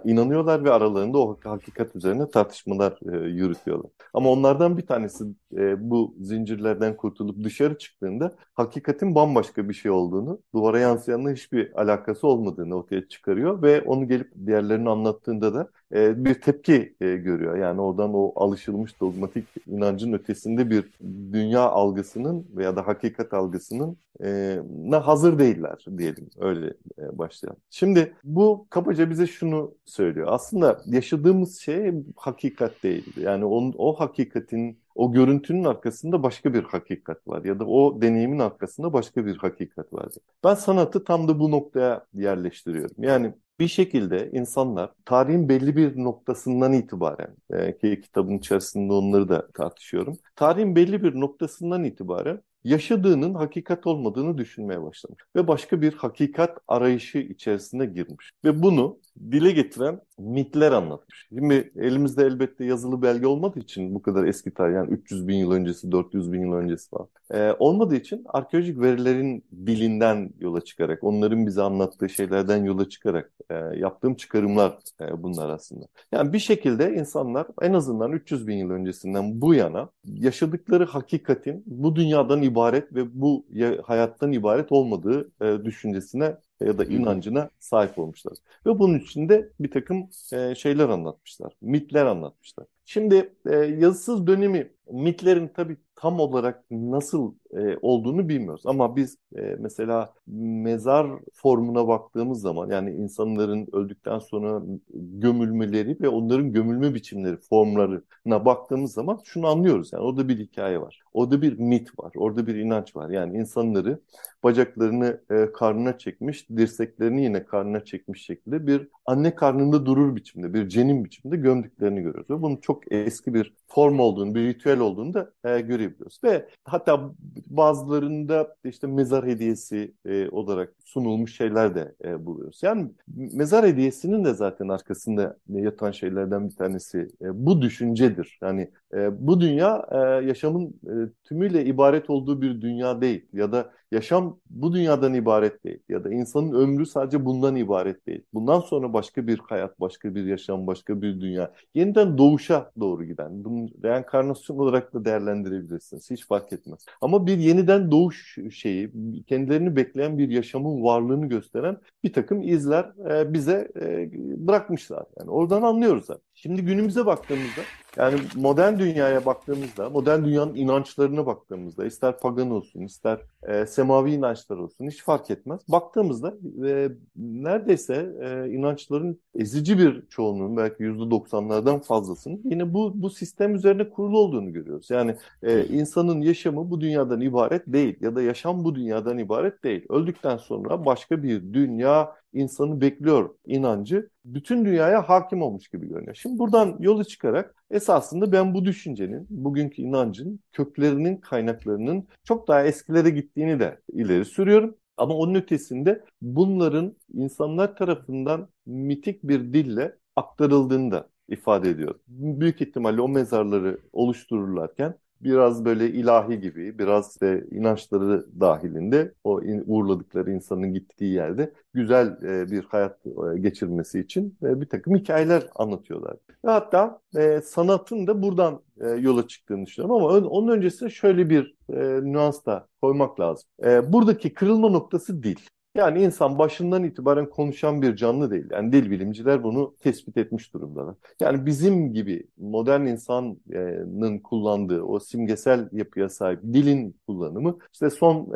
[0.04, 3.90] inanıyorlar ve aralarında o hakikat üzerine tartışmalar e, yürütüyorlar.
[4.14, 5.24] Ama onlardan bir tanesi
[5.56, 12.26] e, bu zincirlerden kurtulup dışarı çıktığında hakikatin bambaşka bir şey olduğunu, duvara yansıyanla hiçbir alakası
[12.26, 17.56] olmadığını ortaya çıkarıyor ve onu gelip diğerlerine anlattığında da e, bir tepki e, görüyor.
[17.56, 20.84] Yani oradan o alışılmış dogmatik inancın ötesinde bir
[21.32, 24.58] dünya algısının veya da hakikat algısının e,
[25.04, 26.30] hazır değiller diyelim.
[26.40, 26.66] Öyle
[26.98, 27.60] e, başlayalım.
[27.70, 29.51] Şimdi bu kabaca bize şunu
[29.84, 30.26] söylüyor.
[30.30, 33.16] Aslında yaşadığımız şey hakikat değil.
[33.16, 38.38] Yani onun, o hakikatin o görüntünün arkasında başka bir hakikat var ya da o deneyimin
[38.38, 40.08] arkasında başka bir hakikat var.
[40.44, 42.96] Ben sanatı tam da bu noktaya yerleştiriyorum.
[42.98, 49.48] Yani bir şekilde insanlar tarihin belli bir noktasından itibaren e, ki kitabın içerisinde onları da
[49.54, 50.18] tartışıyorum.
[50.36, 57.18] Tarihin belli bir noktasından itibaren yaşadığının hakikat olmadığını düşünmeye başlamış ve başka bir hakikat arayışı
[57.18, 58.98] içerisine girmiş ve bunu
[59.30, 61.26] dile getiren mitler anlatmış.
[61.28, 65.52] Şimdi elimizde elbette yazılı belge olmadığı için bu kadar eski tarih yani 300 bin yıl
[65.52, 71.46] öncesi 400 bin yıl öncesi falan ee, olmadığı için arkeolojik verilerin dilinden yola çıkarak onların
[71.46, 75.86] bize anlattığı şeylerden yola çıkarak e, yaptığım çıkarımlar e, bunlar aslında.
[76.12, 81.96] Yani bir şekilde insanlar en azından 300 bin yıl öncesinden bu yana yaşadıkları hakikatin bu
[81.96, 83.46] dünyadan ibaret ve bu
[83.84, 88.34] hayattan ibaret olmadığı e, düşüncesine ya da inancına sahip olmuşlar.
[88.66, 92.66] Ve bunun içinde bir takım e, şeyler anlatmışlar, mitler anlatmışlar.
[92.84, 98.62] Şimdi e, yazısız dönemi mitlerin tabii tam olarak nasıl e, olduğunu bilmiyoruz.
[98.66, 104.62] Ama biz e, mesela mezar formuna baktığımız zaman yani insanların öldükten sonra
[104.94, 109.92] gömülmeleri ve onların gömülme biçimleri, formlarına baktığımız zaman şunu anlıyoruz.
[109.92, 111.02] Yani orada bir hikaye var.
[111.12, 112.12] Orada bir mit var.
[112.16, 113.10] Orada bir inanç var.
[113.10, 114.00] Yani insanları
[114.42, 120.68] bacaklarını e, karnına çekmiş, dirseklerini yine karnına çekmiş şekilde bir anne karnında durur biçimde, bir
[120.68, 122.30] cenin biçimde gömdüklerini görüyoruz.
[122.30, 126.20] Ve bunun çok eski bir form olduğunu, bir ritüel olduğunu da e, görebiliyoruz.
[126.24, 127.10] Ve hatta
[127.46, 132.62] bazılarında işte mezar hediyesi e, olarak sunulmuş şeyler de e, buluyoruz.
[132.62, 138.38] Yani mezar hediyesinin de zaten arkasında yatan şeylerden bir tanesi e, bu düşüncedir.
[138.42, 140.92] Yani e, bu dünya e, yaşamın e,
[141.24, 146.12] tümüyle ibaret olduğu bir dünya değil ya da yaşam bu dünyadan ibaret değil ya da
[146.12, 148.22] insanın ömrü sadece bundan ibaret değil.
[148.34, 151.52] Bundan sonra başka bir hayat, başka bir yaşam, başka bir dünya.
[151.74, 153.44] Yeniden doğuşa doğru giden.
[153.44, 156.10] Bunu reenkarnasyon olarak da değerlendirebilirsiniz.
[156.10, 156.86] Hiç fark etmez.
[157.00, 158.92] Ama bir yeniden doğuş şeyi,
[159.26, 164.10] kendilerini bekleyen bir yaşamın varlığını gösteren bir takım izler e, bize e,
[164.46, 165.06] bırakmışlar.
[165.18, 166.31] Yani oradan anlıyoruz zaten.
[166.42, 167.60] Şimdi günümüze baktığımızda
[167.96, 174.56] yani modern dünyaya baktığımızda, modern dünyanın inançlarına baktığımızda, ister pagan olsun, ister e, semavi inançlar
[174.56, 175.60] olsun hiç fark etmez.
[175.68, 176.34] Baktığımızda
[176.66, 183.54] e, neredeyse e, inançların ezici bir çoğunluğun belki yüzde doksanlardan fazlasının yine bu bu sistem
[183.54, 184.90] üzerine kurulu olduğunu görüyoruz.
[184.90, 189.84] Yani e, insanın yaşamı bu dünyadan ibaret değil ya da yaşam bu dünyadan ibaret değil.
[189.88, 196.14] Öldükten sonra başka bir dünya insanı bekliyor inancı bütün dünyaya hakim olmuş gibi görünüyor.
[196.14, 203.10] Şimdi buradan yola çıkarak esasında ben bu düşüncenin, bugünkü inancın köklerinin, kaynaklarının çok daha eskilere
[203.10, 204.76] gittiğini de ileri sürüyorum.
[204.96, 211.94] Ama onun ötesinde bunların insanlar tarafından mitik bir dille aktarıldığını da ifade ediyor.
[212.08, 220.30] Büyük ihtimalle o mezarları oluştururlarken biraz böyle ilahi gibi, biraz de inançları dahilinde o uğurladıkları
[220.32, 226.16] insanın gittiği yerde güzel e, bir hayat e, geçirmesi için e, bir takım hikayeler anlatıyorlar.
[226.46, 227.00] Hatta
[227.44, 228.62] sanatın da buradan
[228.98, 231.54] yola çıktığını düşünüyorum ama onun öncesinde şöyle bir
[232.02, 233.48] nüans da koymak lazım.
[233.92, 235.36] Buradaki kırılma noktası dil.
[235.74, 238.44] Yani insan başından itibaren konuşan bir canlı değil.
[238.50, 240.94] Yani dil bilimciler bunu tespit etmiş durumdalar.
[241.20, 248.28] Yani bizim gibi modern insanın kullandığı o simgesel yapıya sahip dilin kullanımı işte son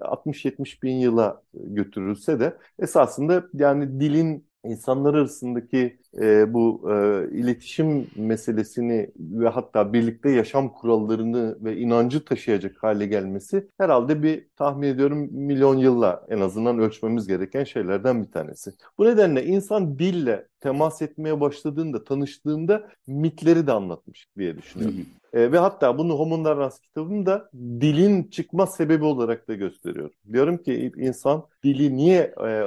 [0.00, 9.10] 60-70 bin yıla götürülse de esasında yani dilin insanlar arasındaki e, bu e, iletişim meselesini
[9.18, 15.78] ve hatta birlikte yaşam kurallarını ve inancı taşıyacak hale gelmesi herhalde bir tahmin ediyorum milyon
[15.78, 18.70] yılla en azından ölçmemiz gereken şeylerden bir tanesi.
[18.98, 25.06] Bu nedenle insan dille temas etmeye başladığında, tanıştığında mitleri de anlatmış diye düşünüyorum.
[25.32, 30.10] E, ve hatta bunu Homo Narrans kitabımda dilin çıkma sebebi olarak da gösteriyor.
[30.32, 32.62] Diyorum ki insan dili niye e,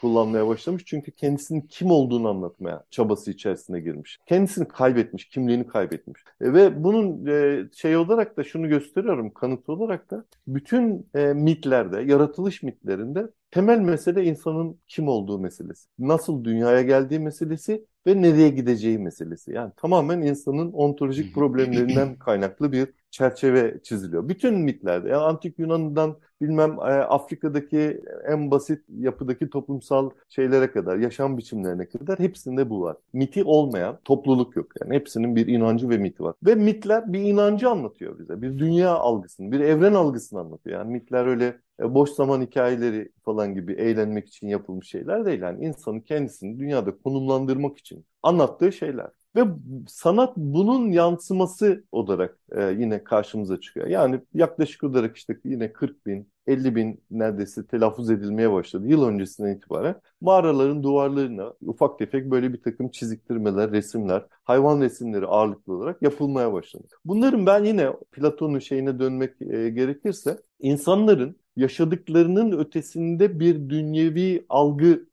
[0.00, 0.84] kullanmaya başlamış?
[0.86, 4.18] Çünkü kendisinin kim olduğunu anlatmaya çabası içerisine girmiş.
[4.26, 6.24] Kendisini kaybetmiş, kimliğini kaybetmiş.
[6.40, 12.00] E, ve bunun e, şey olarak da şunu gösteriyorum, kanıt olarak da bütün e, mitlerde,
[12.00, 15.88] yaratılış mitlerinde temel mesele insanın kim olduğu meselesi.
[15.98, 19.52] Nasıl dünyaya geldiği meselesi ve nereye gideceği meselesi.
[19.52, 24.28] Yani tamamen insanın ontolojik problemlerinden kaynaklı bir çerçeve çiziliyor.
[24.28, 31.38] Bütün mitlerde yani antik Yunan'dan bilmem e, Afrika'daki en basit yapıdaki toplumsal şeylere kadar, yaşam
[31.38, 32.96] biçimlerine kadar hepsinde bu var.
[33.12, 34.66] Miti olmayan topluluk yok.
[34.80, 36.34] Yani hepsinin bir inancı ve miti var.
[36.46, 38.42] Ve mitler bir inancı anlatıyor bize.
[38.42, 40.78] Bir dünya algısını, bir evren algısını anlatıyor.
[40.78, 45.40] Yani mitler öyle boş zaman hikayeleri falan gibi eğlenmek için yapılmış şeyler değil.
[45.40, 49.10] Yani insanın kendisini dünyada konumlandırmak için anlattığı şeyler.
[49.36, 49.44] Ve
[49.88, 53.86] sanat bunun yansıması olarak e, yine karşımıza çıkıyor.
[53.86, 59.56] Yani yaklaşık olarak işte yine 40 bin, 50 bin neredeyse telaffuz edilmeye başladı yıl öncesinden
[59.56, 59.94] itibaren.
[60.20, 66.86] Mağaraların duvarlarına ufak tefek böyle bir takım çiziktirmeler, resimler, hayvan resimleri ağırlıklı olarak yapılmaya başladı.
[67.04, 75.10] Bunların ben yine Platon'un şeyine dönmek e, gerekirse insanların yaşadıklarının ötesinde bir dünyevi algı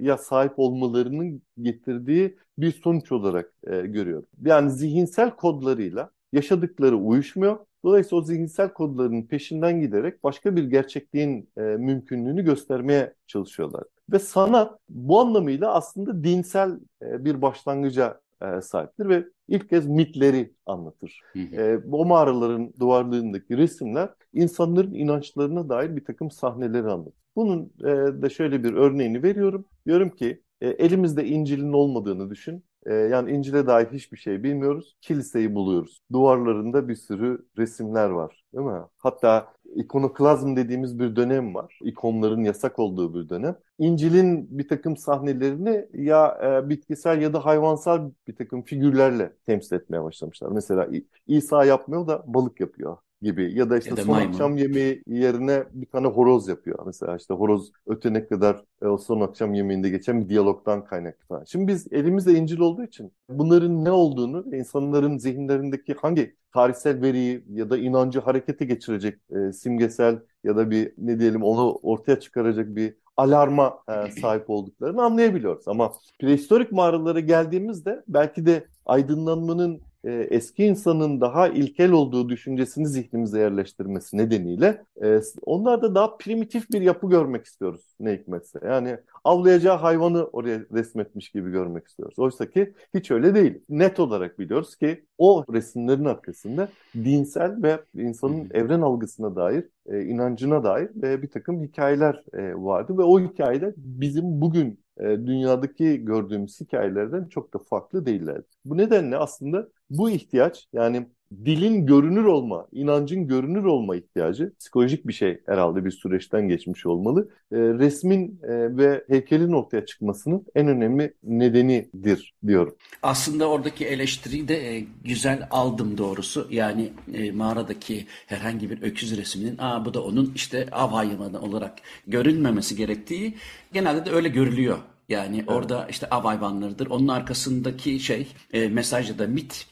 [0.00, 4.26] ya sahip olmalarının getirdiği bir sonuç olarak e, görüyorum.
[4.44, 7.58] Yani zihinsel kodlarıyla yaşadıkları uyuşmuyor.
[7.84, 13.84] Dolayısıyla o zihinsel kodların peşinden giderek başka bir gerçekliğin e, mümkünlüğünü göstermeye çalışıyorlar.
[14.12, 16.70] Ve sanat bu anlamıyla aslında dinsel
[17.02, 21.26] e, bir başlangıca e, sahiptir ve ilk kez mitleri anlatır.
[21.52, 27.14] E, o mağaraların duvarlarındaki resimler insanların inançlarına dair bir takım sahneleri anlatır.
[27.36, 29.64] Bunun e, da şöyle bir örneğini veriyorum.
[29.86, 32.64] Diyorum ki e, elimizde İncil'in olmadığını düşün.
[32.86, 34.96] E, yani İncil'e dair hiçbir şey bilmiyoruz.
[35.00, 36.00] Kiliseyi buluyoruz.
[36.12, 38.44] Duvarlarında bir sürü resimler var.
[38.54, 38.80] Değil mi?
[38.98, 41.78] Hatta ikonoklazm dediğimiz bir dönem var.
[41.82, 43.56] İkonların yasak olduğu bir dönem.
[43.78, 50.02] İncil'in bir takım sahnelerini ya e, bitkisel ya da hayvansal bir takım figürlerle temsil etmeye
[50.04, 50.48] başlamışlar.
[50.50, 50.88] Mesela
[51.26, 54.32] İsa yapmıyor da balık yapıyor gibi ya da işte ya da son maymun.
[54.32, 56.78] akşam yemeği yerine bir tane horoz yapıyor.
[56.86, 61.44] Mesela işte horoz ötene kadar e, o son akşam yemeğinde geçen bir diyalogdan kaynaklı falan.
[61.44, 67.70] Şimdi biz elimizde İncil olduğu için bunların ne olduğunu, insanların zihinlerindeki hangi tarihsel veriyi ya
[67.70, 72.94] da inancı harekete geçirecek e, simgesel ya da bir ne diyelim onu ortaya çıkaracak bir
[73.16, 75.68] alarma e, sahip olduklarını anlayabiliyoruz.
[75.68, 83.40] Ama prehistorik mağaralara geldiğimizde belki de aydınlanmanın e, eski insanın daha ilkel olduğu düşüncesini zihnimize
[83.40, 88.58] yerleştirmesi nedeniyle e, onlar da daha primitif bir yapı görmek istiyoruz ne hikmetse.
[88.64, 92.18] Yani avlayacağı hayvanı oraya resmetmiş gibi görmek istiyoruz.
[92.18, 93.62] Oysa ki hiç öyle değil.
[93.68, 100.64] Net olarak biliyoruz ki o resimlerin arkasında dinsel ve insanın evren algısına dair, e, inancına
[100.64, 106.60] dair e, bir takım hikayeler e, vardı ve o hikayeler bizim bugün e, dünyadaki gördüğümüz
[106.60, 108.42] hikayelerden çok da farklı değiller.
[108.64, 111.06] Bu nedenle aslında bu ihtiyaç yani
[111.44, 117.28] dilin görünür olma, inancın görünür olma ihtiyacı psikolojik bir şey herhalde bir süreçten geçmiş olmalı.
[117.52, 122.76] E, resmin e, ve heykelin ortaya çıkmasının en önemli nedenidir diyorum.
[123.02, 126.48] Aslında oradaki eleştiriyi de e, güzel aldım doğrusu.
[126.50, 131.72] Yani e, mağaradaki herhangi bir öküz resminin Aa, bu da onun işte av hayvanı olarak
[132.06, 133.34] görünmemesi gerektiği
[133.72, 134.78] genelde de öyle görülüyor.
[135.08, 135.50] Yani evet.
[135.50, 136.86] orada işte av hayvanlarıdır.
[136.86, 139.66] Onun arkasındaki şey e, mesaj ya da mit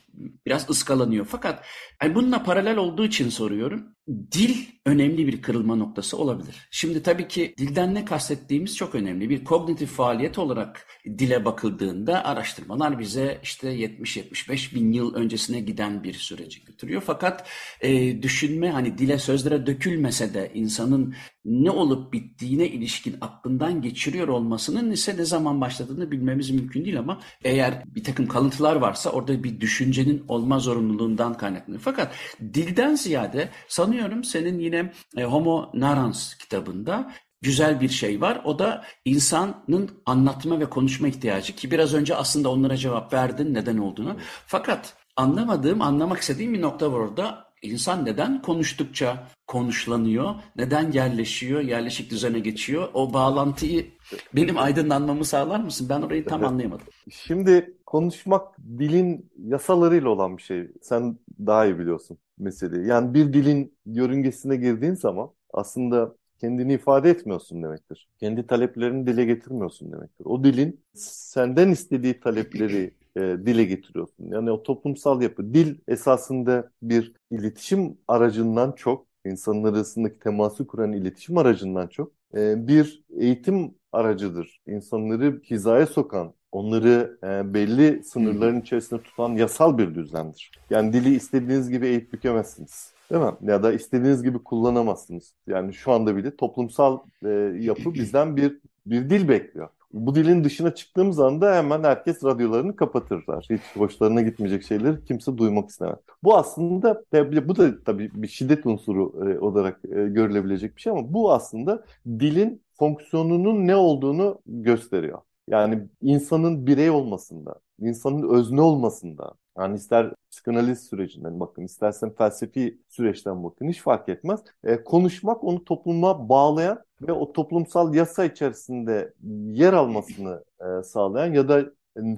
[0.47, 1.25] biraz ıskalanıyor.
[1.25, 1.65] Fakat
[2.03, 3.97] yani bununla paralel olduğu için soruyorum.
[4.09, 6.69] Dil önemli bir kırılma noktası olabilir.
[6.71, 9.31] Şimdi tabii ki dilden ne kastettiğimiz çok önemli.
[9.31, 16.15] Bir kognitif faaliyet olarak dile bakıldığında araştırmalar bize işte 70-75 bin yıl öncesine giden bir
[16.15, 17.03] süreci götürüyor.
[17.07, 17.49] Fakat
[17.81, 24.91] e, düşünme hani dile sözlere dökülmese de insanın ne olup bittiğine ilişkin aklından geçiriyor olmasının
[24.91, 29.61] ise ne zaman başladığını bilmemiz mümkün değil ama eğer bir takım kalıntılar varsa orada bir
[29.61, 31.83] düşüncenin olma zorunluluğundan kaynaklanıyor.
[31.83, 33.94] Fakat dilden ziyade sanıyorum
[34.25, 38.41] senin yine e, Homo Narans kitabında güzel bir şey var.
[38.45, 43.79] O da insanın anlatma ve konuşma ihtiyacı ki biraz önce aslında onlara cevap verdin neden
[43.79, 44.17] olduğunu.
[44.47, 47.44] Fakat anlamadığım, anlamak istediğim bir nokta var orada.
[47.65, 52.89] İnsan neden konuştukça konuşlanıyor, neden yerleşiyor, yerleşik düzene geçiyor?
[52.95, 53.87] O bağlantıyı
[54.35, 55.87] benim aydınlanmamı sağlar mısın?
[55.91, 56.87] Ben orayı tam anlayamadım.
[57.11, 60.69] Şimdi konuşmak dilin yasalarıyla olan bir şey.
[60.83, 62.87] Sen daha iyi biliyorsun meseleyi.
[62.87, 68.09] Yani bir dilin yörüngesine girdiğin zaman aslında kendini ifade etmiyorsun demektir.
[68.21, 70.25] Kendi taleplerini dile getirmiyorsun demektir.
[70.25, 74.27] O dilin senden istediği talepleri e, dile getiriyorsun.
[74.31, 75.55] Yani o toplumsal yapı.
[75.55, 83.05] Dil esasında bir iletişim aracından çok, insanlar arasındaki teması kuran iletişim aracından çok e, bir
[83.19, 84.61] eğitim aracıdır.
[84.67, 90.51] İnsanları hizaya sokan, onları e, belli sınırların içerisinde tutan yasal bir düzendir.
[90.71, 92.95] Yani dili istediğiniz gibi eğip bükemezsiniz.
[93.11, 93.33] Değil mi?
[93.43, 95.35] Ya da istediğiniz gibi kullanamazsınız.
[95.47, 97.29] Yani şu anda bile toplumsal e,
[97.61, 99.69] yapı bizden bir bir dil bekliyor.
[99.95, 103.47] Bu dilin dışına çıktığımız anda hemen herkes radyolarını kapatırlar.
[103.51, 105.99] Hiç hoşlarına gitmeyecek şeyleri kimse duymak istemez.
[106.25, 107.05] Bu aslında
[107.49, 111.85] bu da tabii bir şiddet unsuru e, olarak e, görülebilecek bir şey ama bu aslında
[112.07, 115.19] dilin fonksiyonunun ne olduğunu gösteriyor.
[115.49, 123.45] Yani insanın birey olmasında, insanın özne olmasında, yani ister psikanaliz sürecinden bakın, istersen felsefi süreçten
[123.45, 124.41] bakın hiç fark etmez.
[124.65, 129.15] E, konuşmak onu topluma bağlayan ve o toplumsal yasa içerisinde
[129.47, 131.65] yer almasını e, sağlayan ya da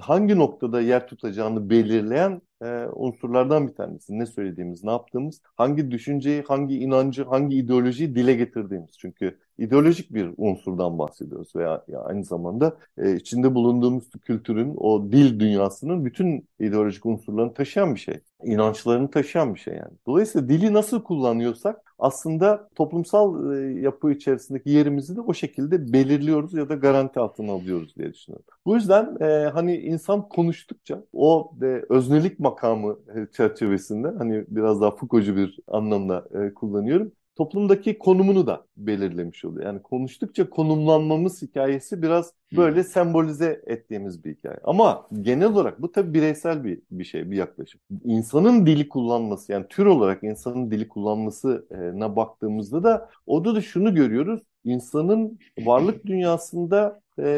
[0.01, 4.19] hangi noktada yer tutacağını belirleyen e, unsurlardan bir tanesi.
[4.19, 8.99] Ne söylediğimiz, ne yaptığımız, hangi düşünceyi, hangi inancı, hangi ideolojiyi dile getirdiğimiz.
[8.99, 15.41] Çünkü ideolojik bir unsurdan bahsediyoruz veya ya aynı zamanda e, içinde bulunduğumuz kültürün, o dil
[15.41, 18.21] dünyasının bütün ideolojik unsurlarını taşıyan bir şey.
[18.47, 19.93] İnançlarını taşıyan bir şey yani.
[20.07, 26.69] Dolayısıyla dili nasıl kullanıyorsak aslında toplumsal e, yapı içerisindeki yerimizi de o şekilde belirliyoruz ya
[26.69, 28.47] da garanti altına alıyoruz diye düşünüyorum.
[28.67, 32.99] Bu yüzden e, hani insan konuştukça o e, öznelik makamı
[33.33, 39.67] çerçevesinde hani biraz daha Foucault'cu bir anlamda e, kullanıyorum toplumdaki konumunu da belirlemiş oluyor.
[39.67, 42.85] Yani konuştukça konumlanmamız hikayesi biraz böyle hmm.
[42.85, 44.59] sembolize ettiğimiz bir hikaye.
[44.65, 47.81] Ama genel olarak bu tabii bireysel bir bir şey, bir yaklaşım.
[48.05, 54.41] İnsanın dili kullanması yani tür olarak insanın dili kullanmasına baktığımızda da orada da şunu görüyoruz.
[54.65, 57.29] İnsanın varlık dünyasında e,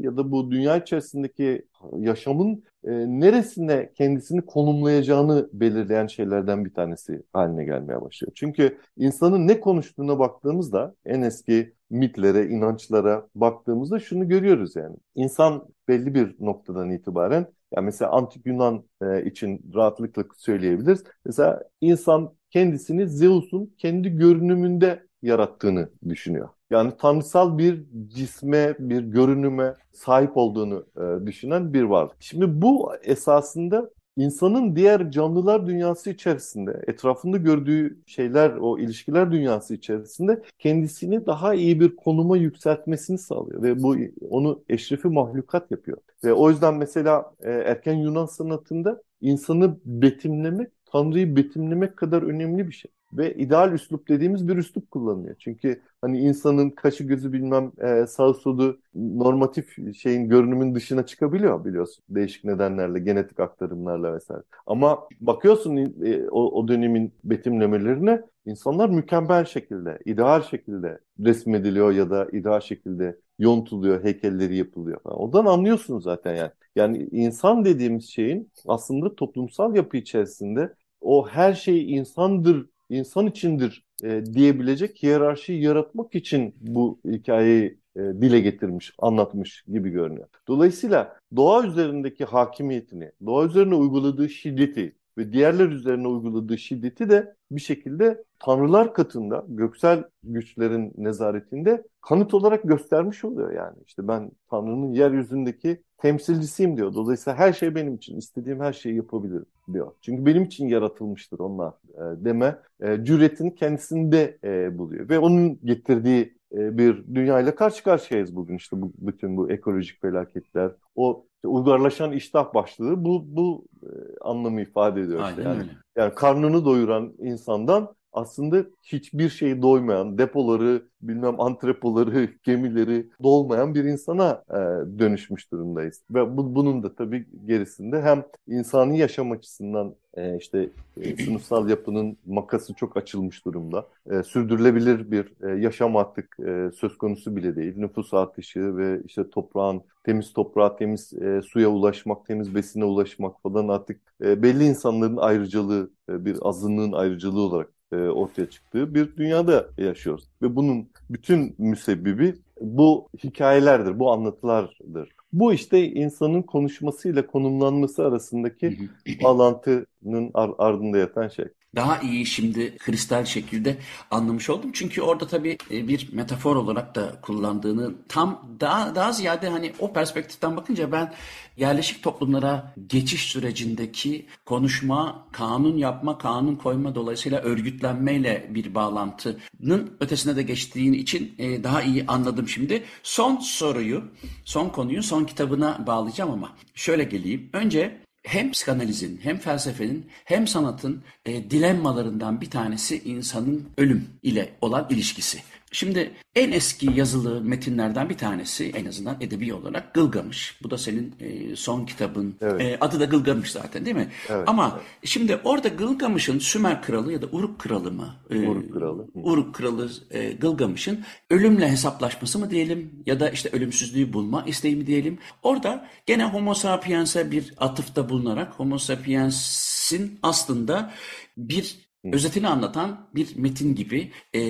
[0.00, 1.62] ya da bu dünya içerisindeki
[1.98, 8.32] yaşamın e, neresine kendisini konumlayacağını belirleyen şeylerden bir tanesi haline gelmeye başlıyor.
[8.34, 14.96] Çünkü insanın ne konuştuğuna baktığımızda en eski mitlere, inançlara baktığımızda şunu görüyoruz yani.
[15.14, 21.04] İnsan belli bir noktadan itibaren yani mesela antik Yunan e, için rahatlıkla söyleyebiliriz.
[21.24, 26.48] Mesela insan kendisini Zeus'un kendi görünümünde yarattığını düşünüyor.
[26.70, 32.10] Yani tanrısal bir cisme, bir görünüme sahip olduğunu e, düşünen bir var.
[32.20, 40.42] Şimdi bu esasında insanın diğer canlılar dünyası içerisinde, etrafında gördüğü şeyler, o ilişkiler dünyası içerisinde
[40.58, 43.96] kendisini daha iyi bir konuma yükseltmesini sağlıyor ve bu
[44.30, 45.98] onu eşrefi mahlukat yapıyor.
[46.24, 52.72] Ve o yüzden mesela e, erken Yunan sanatında insanı betimlemek, Tanrı'yı betimlemek kadar önemli bir
[52.72, 55.36] şey ve ideal üslup dediğimiz bir üslup kullanılıyor.
[55.38, 62.04] Çünkü hani insanın kaşı gözü bilmem e, sağ solu normatif şeyin görünümün dışına çıkabiliyor biliyorsun.
[62.08, 64.42] Değişik nedenlerle, genetik aktarımlarla vesaire.
[64.66, 72.28] Ama bakıyorsun e, o, o dönemin betimlemelerine insanlar mükemmel şekilde, ideal şekilde resmediliyor ya da
[72.32, 75.00] ideal şekilde yontuluyor, heykelleri yapılıyor.
[75.06, 76.50] Yani odan anlıyorsun zaten yani.
[76.76, 84.24] Yani insan dediğimiz şeyin aslında toplumsal yapı içerisinde o her şey insandır insan içindir e,
[84.26, 90.28] diyebilecek hiyerarşiyi yaratmak için bu hikayeyi e, dile getirmiş, anlatmış gibi görünüyor.
[90.48, 97.60] Dolayısıyla doğa üzerindeki hakimiyetini, doğa üzerine uyguladığı şiddeti ve diğerler üzerine uyguladığı şiddeti de bir
[97.60, 103.76] şekilde tanrılar katında, göksel güçlerin nezaretinde kanıt olarak göstermiş oluyor yani.
[103.86, 106.94] İşte ben Tanrı'nın yeryüzündeki temsilcisiyim diyor.
[106.94, 109.92] Dolayısıyla her şey benim için, istediğim her şeyi yapabilirim diyor.
[110.00, 115.08] Çünkü benim için yaratılmıştır onlar e, deme e, cüretini kendisinde e, buluyor.
[115.08, 120.72] Ve onun getirdiği e, bir dünyayla karşı karşıyayız bugün işte bu, bütün bu ekolojik felaketler.
[120.94, 123.88] O işte uygarlaşan iştah başlığı bu bu e,
[124.20, 125.20] anlamı ifade ediyor.
[125.20, 125.42] Aynen işte.
[125.42, 125.70] yani, öyle.
[125.96, 134.44] yani karnını doyuran insandan aslında hiçbir şeyi doymayan, depoları, bilmem antrepoları, gemileri dolmayan bir insana
[134.50, 134.54] e,
[134.98, 136.02] dönüşmüş durumdayız.
[136.10, 142.16] Ve bu, bunun da tabii gerisinde hem insani yaşam açısından e, işte e, sınıfsal yapının
[142.26, 143.88] makası çok açılmış durumda.
[144.10, 147.76] E, sürdürülebilir bir e, yaşam artık e, söz konusu bile değil.
[147.76, 153.68] Nüfus artışı ve işte toprağın temiz toprağa, temiz e, suya ulaşmak, temiz besine ulaşmak falan
[153.68, 159.68] artık e, belli insanların ayrıcalığı, e, bir azınlığın ayrıcalığı olarak e, ortaya çıktığı bir dünyada
[159.78, 160.24] yaşıyoruz.
[160.42, 165.08] Ve bunun bütün müsebbibi bu hikayelerdir, bu anlatılardır.
[165.32, 168.78] Bu işte insanın konuşmasıyla konumlanması arasındaki
[169.22, 171.44] bağlantının ardında yatan şey
[171.78, 173.78] daha iyi şimdi kristal şekilde
[174.10, 174.70] anlamış oldum.
[174.72, 179.92] Çünkü orada tabii e, bir metafor olarak da kullandığını tam daha daha ziyade hani o
[179.92, 181.14] perspektiften bakınca ben
[181.56, 190.42] yerleşik toplumlara geçiş sürecindeki konuşma, kanun yapma, kanun koyma dolayısıyla örgütlenmeyle bir bağlantının ötesine de
[190.42, 192.84] geçtiğin için e, daha iyi anladım şimdi.
[193.02, 194.04] Son soruyu,
[194.44, 197.50] son konuyu son kitabına bağlayacağım ama şöyle geleyim.
[197.52, 204.86] Önce hem psikanalizin hem felsefenin hem sanatın e, dilemmalarından bir tanesi insanın ölüm ile olan
[204.90, 205.38] ilişkisi.
[205.72, 210.58] Şimdi en eski yazılı metinlerden bir tanesi en azından edebi olarak Gılgamış.
[210.62, 212.36] Bu da senin e, son kitabın.
[212.40, 212.60] Evet.
[212.60, 214.08] E, adı da Gılgamış zaten değil mi?
[214.28, 214.86] Evet, Ama evet.
[215.04, 218.14] şimdi orada Gılgamış'ın Sümer kralı ya da Uruk kralı mı?
[218.30, 219.06] E, Uruk kralı.
[219.14, 224.86] Uruk kralı e, Gılgamış'ın ölümle hesaplaşması mı diyelim ya da işte ölümsüzlüğü bulma isteği mi
[224.86, 225.18] diyelim.
[225.42, 230.92] Orada gene Homo sapiens'e bir atıfta bulunarak Homo sapiens'in aslında
[231.36, 234.40] bir özetini anlatan bir metin gibi e,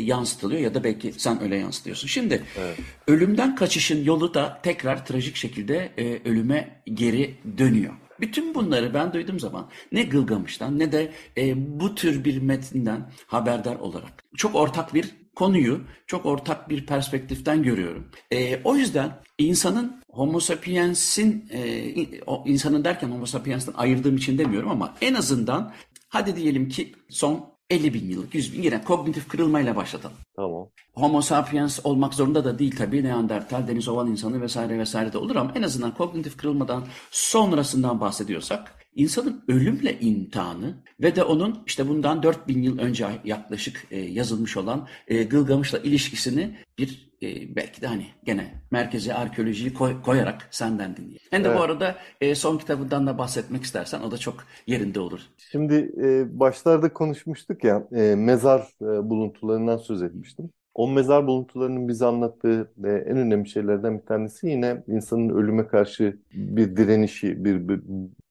[0.00, 2.08] yansıtılıyor ya da belki sen öyle yansıtıyorsun.
[2.08, 2.78] Şimdi evet.
[3.06, 7.94] ölümden kaçışın yolu da tekrar trajik şekilde e, ölüme geri dönüyor.
[8.20, 13.76] Bütün bunları ben duyduğum zaman ne Gılgamış'tan ne de e, bu tür bir metinden haberdar
[13.76, 18.10] olarak çok ortak bir konuyu çok ortak bir perspektiften görüyorum.
[18.30, 21.94] E, o yüzden insanın Homo sapiens'in, e,
[22.46, 25.72] insanın derken Homo sapiens'ten ayırdığım için demiyorum ama en azından
[26.10, 30.16] Hadi diyelim ki son 50 bin yıllık, 100 bin yine kognitif kırılmayla başlatalım.
[30.36, 30.68] Tamam.
[30.94, 33.04] Homo sapiens olmak zorunda da değil tabii.
[33.04, 38.80] Neandertal, deniz oval insanı vesaire vesaire de olur ama en azından kognitif kırılmadan sonrasından bahsediyorsak
[38.94, 44.88] insanın ölümle imtihanı ve de onun işte bundan 4000 yıl önce yaklaşık e, yazılmış olan
[45.08, 51.20] e, Gılgamış'la ilişkisini bir e, belki de hani gene merkeze arkeolojiyi koy, koyarak senden dinleyelim.
[51.30, 51.58] Hem de evet.
[51.58, 51.96] bu arada
[52.34, 55.20] son kitabından da bahsetmek istersen o da çok yerinde olur.
[55.38, 55.92] Şimdi
[56.32, 57.86] başlarda konuşmuştuk ya
[58.16, 60.50] mezar buluntularından söz etmiştim.
[60.80, 66.18] O mezar buluntularının bize anlattığı e, en önemli şeylerden bir tanesi yine insanın ölüme karşı
[66.34, 67.80] bir direnişi, bir, bir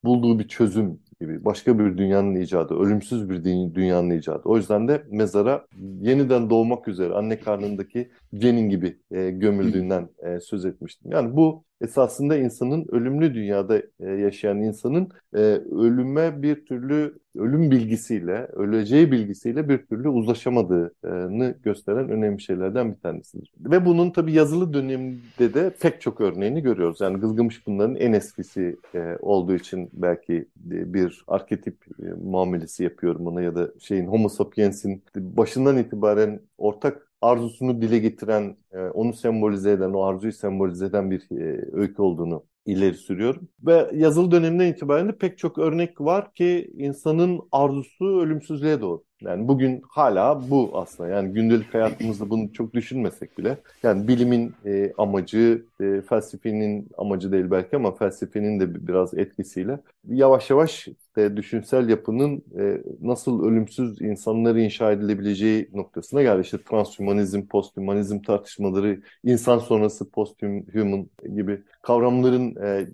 [0.03, 3.43] bulduğu bir çözüm gibi başka bir dünyanın icadı, ölümsüz bir
[3.75, 4.41] dünyanın icadı.
[4.45, 5.65] O yüzden de mezara
[6.01, 11.11] yeniden doğmak üzere anne karnındaki cenin gibi e, gömüldüğünden e, söz etmiştim.
[11.11, 15.39] Yani bu esasında insanın ölümlü dünyada e, yaşayan insanın e,
[15.71, 23.53] ölüme bir türlü ölüm bilgisiyle, öleceği bilgisiyle bir türlü uzlaşamadığını gösteren önemli şeylerden bir tanesidir.
[23.59, 27.01] Ve bunun tabii yazılı dönemde de pek çok örneğini görüyoruz.
[27.01, 33.41] Yani Gılgamış bunların en eskisi e, olduğu için belki bir arketip e, muamelesi yapıyorum ona
[33.41, 39.93] ya da şeyin Homo sapiens'in başından itibaren ortak arzusunu dile getiren, e, onu sembolize eden,
[39.93, 41.27] o arzuyu sembolize eden bir
[41.73, 43.49] öykü olduğunu ileri sürüyorum.
[43.65, 49.03] Ve yazılı dönemden itibaren de pek çok örnek var ki insanın arzusu ölümsüzlüğe doğru.
[49.21, 51.09] Yani bugün hala bu aslında.
[51.09, 53.57] Yani gündelik hayatımızda bunu çok düşünmesek bile.
[53.83, 60.49] Yani bilimin e, amacı, e, felsefenin amacı değil belki ama felsefenin de biraz etkisiyle yavaş
[60.49, 66.41] yavaş de düşünsel yapının e, nasıl ölümsüz insanları inşa edilebileceği noktasına geldi.
[66.41, 72.87] İşte transhumanizm, posthumanizm tartışmaları, insan sonrası posthuman gibi kavramların e,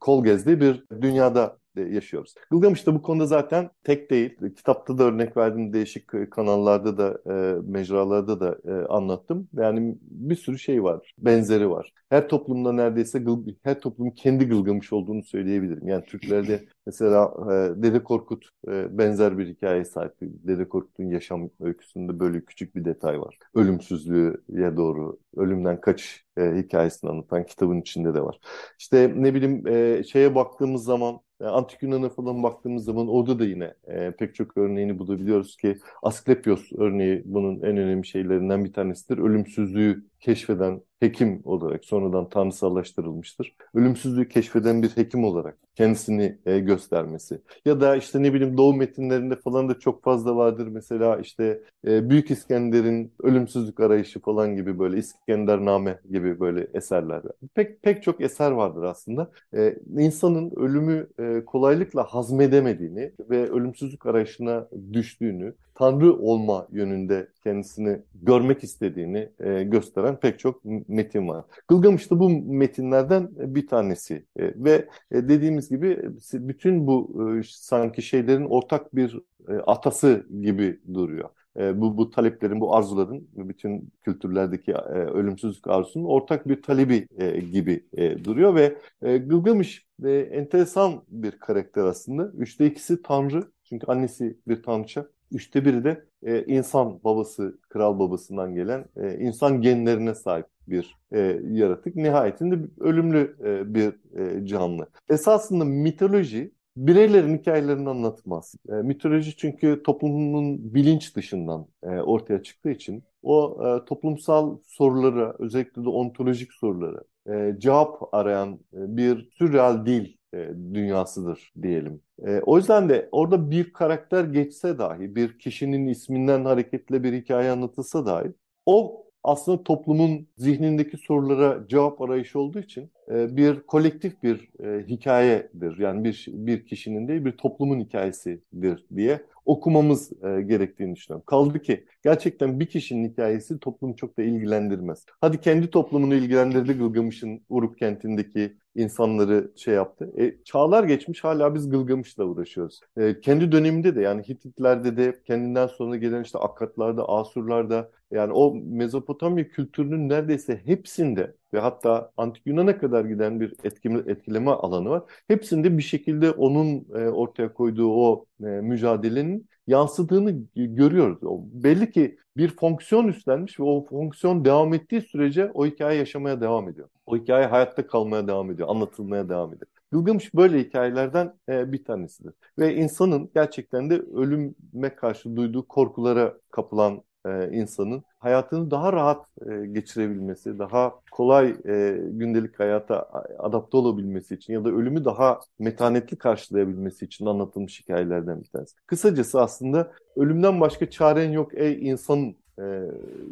[0.00, 2.34] kol gezdiği bir dünyada yaşıyoruz.
[2.50, 4.36] Gılgamış da bu konuda zaten tek değil.
[4.56, 9.48] Kitapta da örnek verdim değişik kanallarda da e, mecralarda da e, anlattım.
[9.52, 11.12] Yani bir sürü şey var.
[11.18, 11.92] Benzeri var.
[12.08, 13.24] Her toplumda neredeyse
[13.62, 15.88] her toplum kendi Gılgamış olduğunu söyleyebilirim.
[15.88, 20.12] Yani Türklerde mesela e, Dede Korkut e, benzer bir hikaye sahip.
[20.22, 23.38] Dede Korkut'un yaşam öyküsünde böyle küçük bir detay var.
[23.54, 28.38] Ölümsüzlüğe doğru, ölümden kaç e, hikayesini anlatan kitabın içinde de var.
[28.78, 33.44] İşte ne bileyim e, şeye baktığımız zaman e, Antik Yunan'a falan baktığımız zaman orada da
[33.44, 39.18] yine e, pek çok örneğini bulabiliyoruz ki Asklepios örneği bunun en önemli şeylerinden bir tanesidir.
[39.18, 43.56] Ölümsüzlüğü keşfeden hekim olarak sonradan tanrısallaştırılmıştır.
[43.74, 47.40] Ölümsüzlüğü keşfeden bir hekim olarak kendisini e, göstermesi.
[47.64, 50.66] Ya da işte ne bileyim Doğu metinlerinde falan da çok fazla vardır.
[50.66, 57.22] Mesela işte e, Büyük İskender'in ölümsüzlük arayışı falan gibi böyle İskendername gibi böyle eserler.
[57.54, 59.30] Pek pek çok eser vardır aslında.
[59.56, 68.64] E, insanın ölümü e, kolaylıkla hazmedemediğini ve ölümsüzlük arayışına düştüğünü, tanrı olma yönünde kendisini görmek
[68.64, 71.44] istediğini e, gösteren pek çok metin var.
[71.68, 76.02] Gılgamış da bu metinlerden bir tanesi e, ve e, dediğimiz gibi
[76.32, 81.28] bütün bu e, sanki şeylerin ortak bir e, atası gibi duruyor.
[81.58, 87.40] E, bu, bu taleplerin, bu arzuların, bütün kültürlerdeki e, ölümsüzlük arzusunun ortak bir talebi e,
[87.40, 92.32] gibi e, duruyor ve e, Gılgamış e, enteresan bir karakter aslında.
[92.38, 95.06] Üçte ikisi tanrı, çünkü annesi bir tanrıça.
[95.32, 101.40] Üçte biri de e, insan babası, kral babasından gelen e, insan genlerine sahip bir e,
[101.50, 101.96] yaratık.
[101.96, 104.88] Nihayetinde ölümlü e, bir e, canlı.
[105.08, 108.54] Esasında mitoloji bireylerin hikayelerini anlatmaz.
[108.68, 115.84] E, mitoloji çünkü toplumun bilinç dışından e, ortaya çıktığı için o e, toplumsal sorulara, özellikle
[115.84, 117.00] de ontolojik sorulara
[117.30, 122.00] e, cevap arayan e, bir sürreal dil e, dünyasıdır diyelim.
[122.26, 127.50] E, o yüzden de orada bir karakter geçse dahi, bir kişinin isminden hareketle bir hikaye
[127.50, 128.32] anlatılsa dahi
[128.66, 135.78] o aslında toplumun zihnindeki sorulara cevap arayışı olduğu için e, bir kolektif bir e, hikayedir.
[135.78, 141.24] Yani bir bir kişinin değil bir toplumun hikayesidir diye okumamız e, gerektiğini düşünüyorum.
[141.26, 145.04] Kaldı ki gerçekten bir kişinin hikayesi toplumu çok da ilgilendirmez.
[145.20, 150.12] Hadi kendi toplumunu ilgilendirdi Gılgamış'ın Uruk kentindeki insanları şey yaptı.
[150.18, 152.80] E, çağlar geçmiş hala biz Gılgamış'la uğraşıyoruz.
[152.96, 158.54] E, kendi döneminde de yani Hititlerde de kendinden sonra gelen işte Akkadlarda, Asurlarda yani o
[158.54, 165.02] Mezopotamya kültürünün neredeyse hepsinde ve hatta Antik Yunan'a kadar giden bir etkileme, etkileme alanı var.
[165.28, 171.18] Hepsinde bir şekilde onun e, ortaya koyduğu o e, mücadelenin yansıdığını görüyoruz.
[171.52, 176.68] Belli ki bir fonksiyon üstlenmiş ve o fonksiyon devam ettiği sürece o hikaye yaşamaya devam
[176.68, 176.88] ediyor.
[177.06, 179.66] O hikaye hayatta kalmaya devam ediyor, anlatılmaya devam ediyor.
[179.92, 182.34] Gılgamış böyle hikayelerden e, bir tanesidir.
[182.58, 189.66] Ve insanın gerçekten de ölüme karşı duyduğu korkulara kapılan e, insanın hayatını daha rahat e,
[189.66, 193.08] geçirebilmesi, daha kolay e, gündelik hayata
[193.38, 198.76] adapte olabilmesi için ya da ölümü daha metanetli karşılayabilmesi için anlatılmış hikayelerden bir tanesi.
[198.86, 202.82] Kısacası aslında ölümden başka çaren yok ey insan e,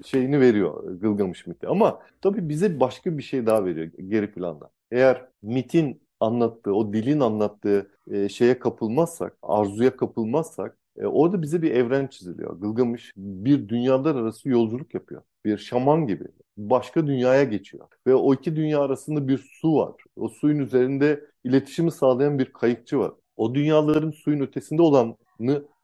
[0.05, 1.69] şeyini veriyor Gılgamış miti.
[1.69, 4.71] Ama tabii bize başka bir şey daha veriyor geri planda.
[4.91, 7.91] Eğer mitin anlattığı, o dilin anlattığı
[8.29, 12.61] şeye kapılmazsak, arzuya kapılmazsak e, orada bize bir evren çiziliyor.
[12.61, 15.23] Gılgamış bir dünyalar arası yolculuk yapıyor.
[15.45, 16.25] Bir şaman gibi.
[16.57, 17.87] Başka dünyaya geçiyor.
[18.07, 19.95] Ve o iki dünya arasında bir su var.
[20.17, 23.13] O suyun üzerinde iletişimi sağlayan bir kayıkçı var.
[23.37, 25.17] O dünyaların suyun ötesinde olan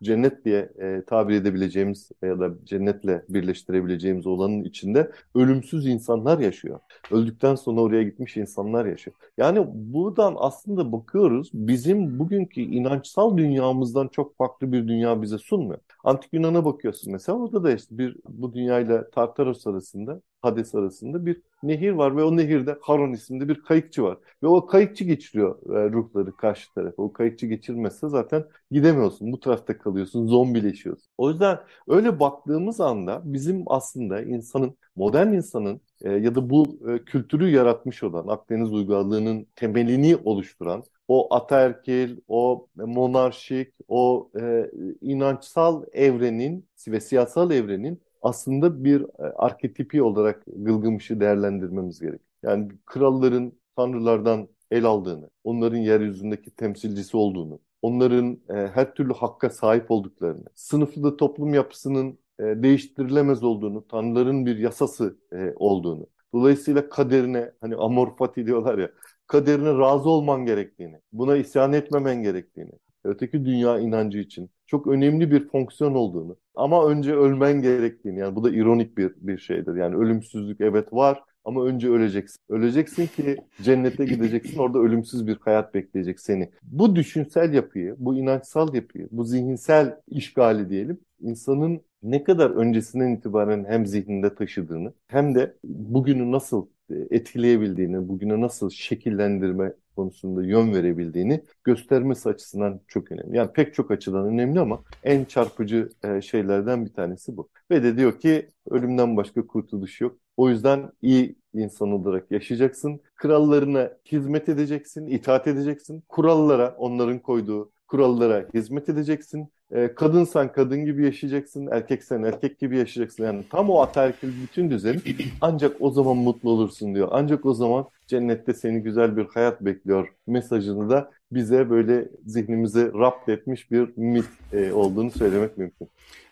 [0.03, 6.81] cennet diye e, tabir edebileceğimiz ya da cennetle birleştirebileceğimiz olanın içinde ölümsüz insanlar yaşıyor.
[7.11, 9.17] Öldükten sonra oraya gitmiş insanlar yaşıyor.
[9.39, 15.81] Yani buradan aslında bakıyoruz bizim bugünkü inançsal dünyamızdan çok farklı bir dünya bize sunmuyor.
[16.05, 21.43] Antik Yunan'a bakıyorsun mesela orada da işte bir bu dünyayla Tartaros arasında Hades arasında bir
[21.63, 24.19] nehir var ve o nehirde Haron isimli bir kayıkçı var.
[24.43, 27.03] Ve o kayıkçı geçiriyor e, ruhları karşı tarafa.
[27.03, 29.33] O kayıkçı geçirmezse zaten gidemiyorsun.
[29.33, 31.07] Bu tarafta kalıyorsun, zombileşiyorsun.
[31.19, 37.05] O yüzden öyle baktığımız anda bizim aslında insanın, modern insanın e, ya da bu e,
[37.05, 44.71] kültürü yaratmış olan Akdeniz uygarlığının temelini oluşturan o ataerkil, o monarşik, o e,
[45.01, 52.21] inançsal evrenin ve siyasal evrenin aslında bir e, arketipi olarak Gılgamış'ı değerlendirmemiz gerek.
[52.43, 59.91] Yani kralların tanrılardan el aldığını, onların yeryüzündeki temsilcisi olduğunu, onların e, her türlü hakka sahip
[59.91, 65.19] olduklarını, sınıflı toplum yapısının e, değiştirilemez olduğunu, tanrıların bir yasası
[65.57, 68.91] olduğunu, dolayısıyla kaderine, hani amor fati diyorlar ya,
[69.27, 72.73] kaderine razı olman gerektiğini, buna isyan etmemen gerektiğini,
[73.05, 78.45] öteki dünya inancı için çok önemli bir fonksiyon olduğunu ama önce ölmen gerektiğini yani bu
[78.45, 79.75] da ironik bir bir şeydir.
[79.75, 82.39] Yani ölümsüzlük evet var ama önce öleceksin.
[82.49, 84.59] Öleceksin ki cennete gideceksin.
[84.59, 86.51] Orada ölümsüz bir hayat bekleyecek seni.
[86.63, 93.65] Bu düşünsel yapıyı, bu inançsal yapıyı, bu zihinsel işgali diyelim insanın ne kadar öncesinden itibaren
[93.69, 96.67] hem zihninde taşıdığını hem de bugünü nasıl
[97.11, 103.37] etkileyebildiğini, bugüne nasıl şekillendirme konusunda yön verebildiğini göstermesi açısından çok önemli.
[103.37, 107.49] Yani pek çok açıdan önemli ama en çarpıcı e, şeylerden bir tanesi bu.
[107.71, 110.17] Ve de diyor ki ölümden başka kurtuluş yok.
[110.37, 113.01] O yüzden iyi insan olarak yaşayacaksın.
[113.15, 116.05] Krallarına hizmet edeceksin, itaat edeceksin.
[116.09, 119.49] Kurallara, onların koyduğu kurallara hizmet edeceksin.
[119.73, 123.25] E, kadınsan kadın gibi yaşayacaksın, erkeksen erkek gibi yaşayacaksın.
[123.25, 125.01] Yani tam o ataerkil bütün düzen
[125.41, 127.09] ancak o zaman mutlu olursun diyor.
[127.11, 133.29] Ancak o zaman cennette seni güzel bir hayat bekliyor mesajını da bize böyle zihnimize rapt
[133.29, 135.89] etmiş bir mit e, olduğunu söylemek mümkün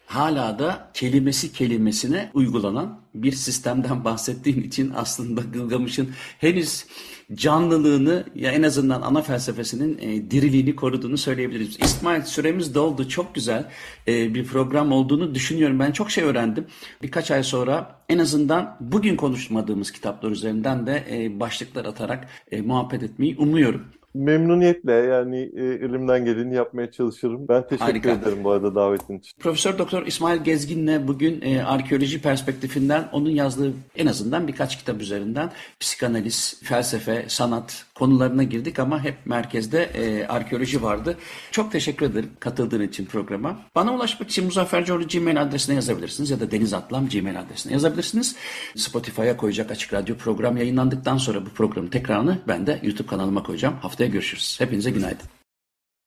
[0.09, 6.87] hala da kelimesi kelimesine uygulanan bir sistemden bahsettiğim için aslında Gılgamış'ın henüz
[7.35, 11.77] canlılığını ya en azından ana felsefesinin e, diriliğini koruduğunu söyleyebiliriz.
[11.81, 13.09] İsmail süremiz doldu.
[13.09, 13.71] Çok güzel
[14.09, 15.79] e, bir program olduğunu düşünüyorum.
[15.79, 16.67] Ben çok şey öğrendim.
[17.03, 23.03] Birkaç ay sonra en azından bugün konuşmadığımız kitaplar üzerinden de e, başlıklar atarak e, muhabbet
[23.03, 23.85] etmeyi umuyorum.
[24.15, 27.49] Memnuniyetle yani e, elimden geleni yapmaya çalışırım.
[27.49, 28.11] Ben teşekkür Harika.
[28.11, 29.39] ederim bu arada davetin için.
[29.39, 35.51] Profesör Doktor İsmail Gezgin'le bugün e, arkeoloji perspektifinden onun yazdığı en azından birkaç kitap üzerinden
[35.81, 41.17] psikanaliz, felsefe, sanat konularına girdik ama hep merkezde e, arkeoloji vardı.
[41.51, 43.61] Çok teşekkür ederim katıldığın için programa.
[43.75, 48.37] Bana ulaşmak için Muzaffer Coğlu Gmail adresine yazabilirsiniz ya da Deniz Atlam Gmail adresine yazabilirsiniz.
[48.77, 53.75] Spotify'a koyacak Açık Radyo program yayınlandıktan sonra bu programın tekrarını ben de YouTube kanalıma koyacağım.
[53.99, 54.61] Haftaya görüşürüz.
[54.61, 55.38] Hepinize günaydın.